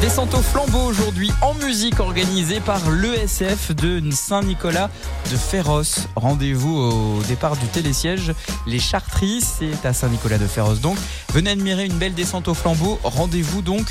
[0.00, 4.90] Descente au flambeau aujourd'hui en musique organisée par l'ESF de Saint-Nicolas
[5.30, 6.06] de Féroce.
[6.14, 8.32] Rendez-vous au départ du télésiège
[8.66, 10.98] Les Chartries, c'est à Saint-Nicolas de Féroce donc.
[11.32, 13.00] Venez admirer une belle descente au flambeau.
[13.04, 13.86] Rendez-vous donc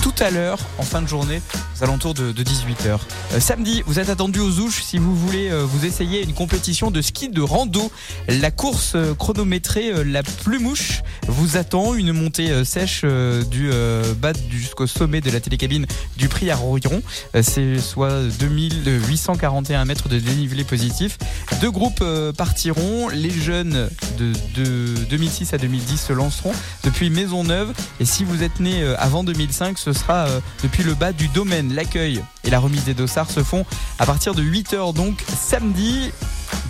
[0.00, 1.42] tout à l'heure en fin de journée
[1.78, 2.98] aux alentours de, 18h.
[3.40, 7.00] samedi, vous êtes attendu aux Ouches si vous voulez euh, vous essayer une compétition de
[7.00, 7.90] ski de rando.
[8.28, 11.94] La course euh, chronométrée euh, la plus mouche vous attend.
[11.94, 16.50] Une montée euh, sèche euh, du euh, bas jusqu'au sommet de la télécabine du prix
[16.50, 17.02] à Royan.
[17.34, 21.18] Euh, C'est soit 2841 mètres de dénivelé positif.
[21.60, 23.08] Deux groupes euh, partiront.
[23.08, 26.52] Les jeunes de, de 2006 à 2010 se lanceront
[26.84, 27.72] depuis Maisonneuve.
[28.00, 31.28] Et si vous êtes né euh, avant 2005, ce sera euh, depuis le bas du
[31.28, 31.74] domaine.
[31.74, 33.64] L'accueil et la remise des dossards se font
[33.98, 36.10] à partir de 8h donc samedi.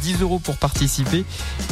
[0.02, 1.24] 10 euros pour participer.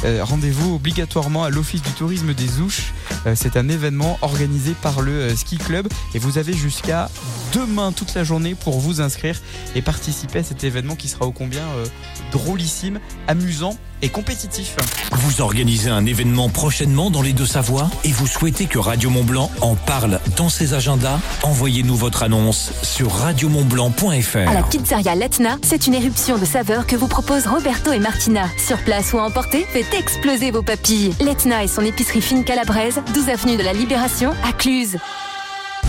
[0.05, 2.93] Euh, Rendez-vous obligatoirement à l'Office du tourisme des Ouches.
[3.27, 7.11] Euh, C'est un événement organisé par le euh, Ski Club et vous avez jusqu'à
[7.53, 9.41] demain toute la journée pour vous inscrire
[9.75, 11.87] et participer à cet événement qui sera ô combien euh,
[12.33, 14.77] drôlissime, amusant et compétitif.
[15.13, 19.75] Vous organisez un événement prochainement dans les Deux-Savoies et vous souhaitez que Radio Mont-Blanc en
[19.75, 24.49] parle dans ses agendas Envoyez-nous votre annonce sur radiomontblanc.fr.
[24.49, 28.49] À la pizzeria Letna, c'est une éruption de saveurs que vous proposent Roberto et Martina.
[28.57, 31.15] Sur place ou à emporter, faites exploser vos papilles.
[31.21, 34.97] Letna et son épicerie fine calabraise, 12 avenue de la Libération, à Cluse.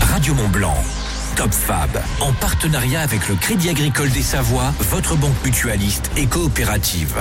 [0.00, 0.76] Radio Mont-Blanc.
[1.36, 1.90] Top Fab,
[2.20, 7.16] en partenariat avec le Crédit Agricole des Savoies, votre banque mutualiste et coopérative.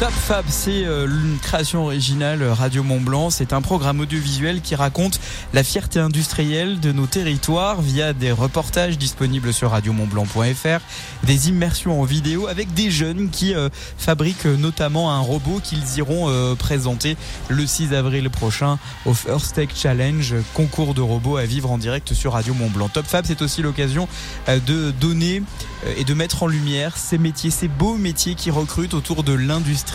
[0.00, 3.28] Top Fab, c'est euh, une création originale Radio Mont Blanc.
[3.28, 5.20] C'est un programme audiovisuel qui raconte
[5.52, 10.80] la fierté industrielle de nos territoires via des reportages disponibles sur radiomontblanc.fr,
[11.24, 16.30] des immersions en vidéo avec des jeunes qui euh, fabriquent notamment un robot qu'ils iront
[16.30, 17.18] euh, présenter
[17.50, 22.14] le 6 avril prochain au First Tech Challenge, concours de robots à vivre en direct
[22.14, 22.88] sur Radio Mont Blanc.
[22.88, 24.08] Top Fab, c'est aussi l'occasion
[24.48, 25.42] euh, de donner
[25.84, 29.32] euh, et de mettre en lumière ces métiers, ces beaux métiers qui recrutent autour de
[29.32, 29.89] l'industrie.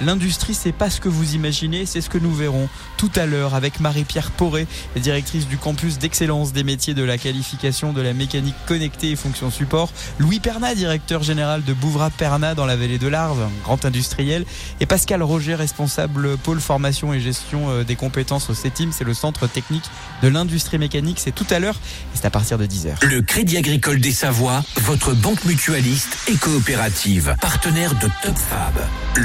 [0.00, 3.54] L'industrie, c'est pas ce que vous imaginez, c'est ce que nous verrons tout à l'heure
[3.54, 4.66] avec Marie-Pierre Poré,
[4.96, 9.50] directrice du campus d'excellence des métiers de la qualification de la mécanique connectée et fonction
[9.50, 9.90] support.
[10.18, 14.44] Louis Perna, directeur général de Bouvra Perna dans la vallée de l'Arve, grand industriel.
[14.80, 19.14] Et Pascal Roger, responsable pôle formation et gestion euh, des compétences au CETIM, c'est le
[19.14, 19.84] centre technique
[20.22, 21.18] de l'industrie mécanique.
[21.18, 23.04] C'est tout à l'heure et c'est à partir de 10h.
[23.04, 28.74] Le Crédit Agricole des Savoies, votre banque mutualiste et coopérative, partenaire de Top Fab,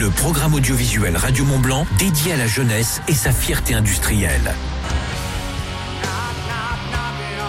[0.09, 4.53] programme audiovisuel Radio Mont Blanc dédié à la jeunesse et sa fierté industrielle.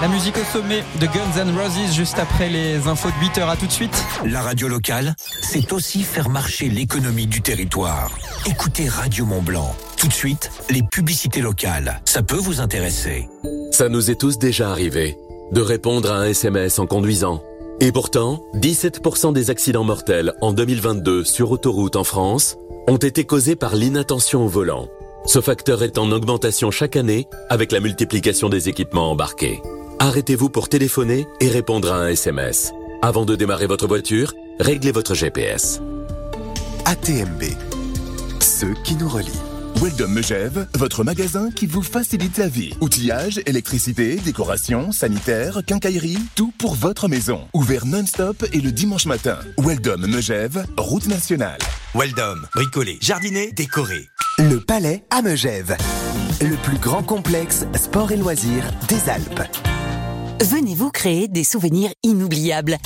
[0.00, 3.48] La musique au sommet de Guns N' Roses juste après les infos de 8h.
[3.48, 4.04] À tout de suite.
[4.24, 8.16] La radio locale, c'est aussi faire marcher l'économie du territoire.
[8.46, 9.74] Écoutez Radio Mont Blanc.
[9.96, 12.00] Tout de suite, les publicités locales.
[12.04, 13.28] Ça peut vous intéresser.
[13.72, 15.16] Ça nous est tous déjà arrivé
[15.50, 17.42] de répondre à un SMS en conduisant.
[17.80, 22.56] Et pourtant, 17% des accidents mortels en 2022 sur autoroute en France
[22.88, 24.88] ont été causés par l'inattention au volant.
[25.26, 29.62] Ce facteur est en augmentation chaque année avec la multiplication des équipements embarqués.
[30.00, 32.72] Arrêtez-vous pour téléphoner et répondre à un SMS.
[33.00, 35.80] Avant de démarrer votre voiture, réglez votre GPS.
[36.84, 37.44] ATMB.
[38.40, 39.47] Ceux qui nous relient.
[39.80, 42.74] Weldom Megève, votre magasin qui vous facilite la vie.
[42.80, 47.46] Outillage, électricité, décoration, sanitaire, quincaillerie, tout pour votre maison.
[47.54, 49.38] Ouvert non-stop et le dimanche matin.
[49.56, 51.60] Weldom Megève, route nationale.
[51.94, 54.08] Weldom, bricolé, jardiner, décoré.
[54.38, 55.76] Le Palais à Megève.
[56.40, 59.42] Le plus grand complexe sport et loisirs des Alpes.
[60.42, 62.78] Venez-vous créer des souvenirs inoubliables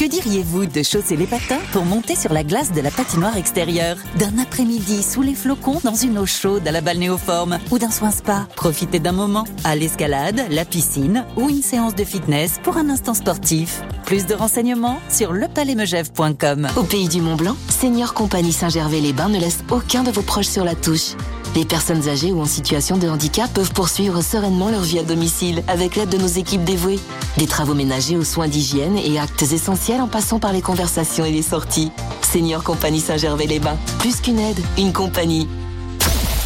[0.00, 3.98] que diriez-vous de chausser les patins pour monter sur la glace de la patinoire extérieure?
[4.18, 8.10] D'un après-midi sous les flocons dans une eau chaude à la balnéoforme Ou d'un soin
[8.10, 8.48] spa?
[8.56, 13.12] Profitez d'un moment à l'escalade, la piscine ou une séance de fitness pour un instant
[13.12, 13.82] sportif.
[14.06, 19.58] Plus de renseignements sur lepalaismegève.com Au pays du Mont Blanc, Senior Compagnie Saint-Gervais-les-Bains ne laisse
[19.70, 21.14] aucun de vos proches sur la touche.
[21.56, 25.64] Les personnes âgées ou en situation de handicap peuvent poursuivre sereinement leur vie à domicile
[25.66, 27.00] avec l'aide de nos équipes dévouées.
[27.38, 31.32] Des travaux ménagers aux soins d'hygiène et actes essentiels en passant par les conversations et
[31.32, 31.90] les sorties.
[32.22, 33.78] Senior Compagnie Saint-Gervais-les-Bains.
[33.98, 35.48] Plus qu'une aide, une compagnie.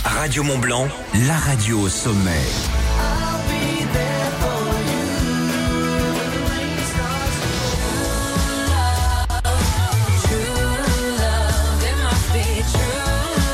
[0.04, 0.88] Radio Mont Blanc,
[1.26, 2.30] la radio au sommet.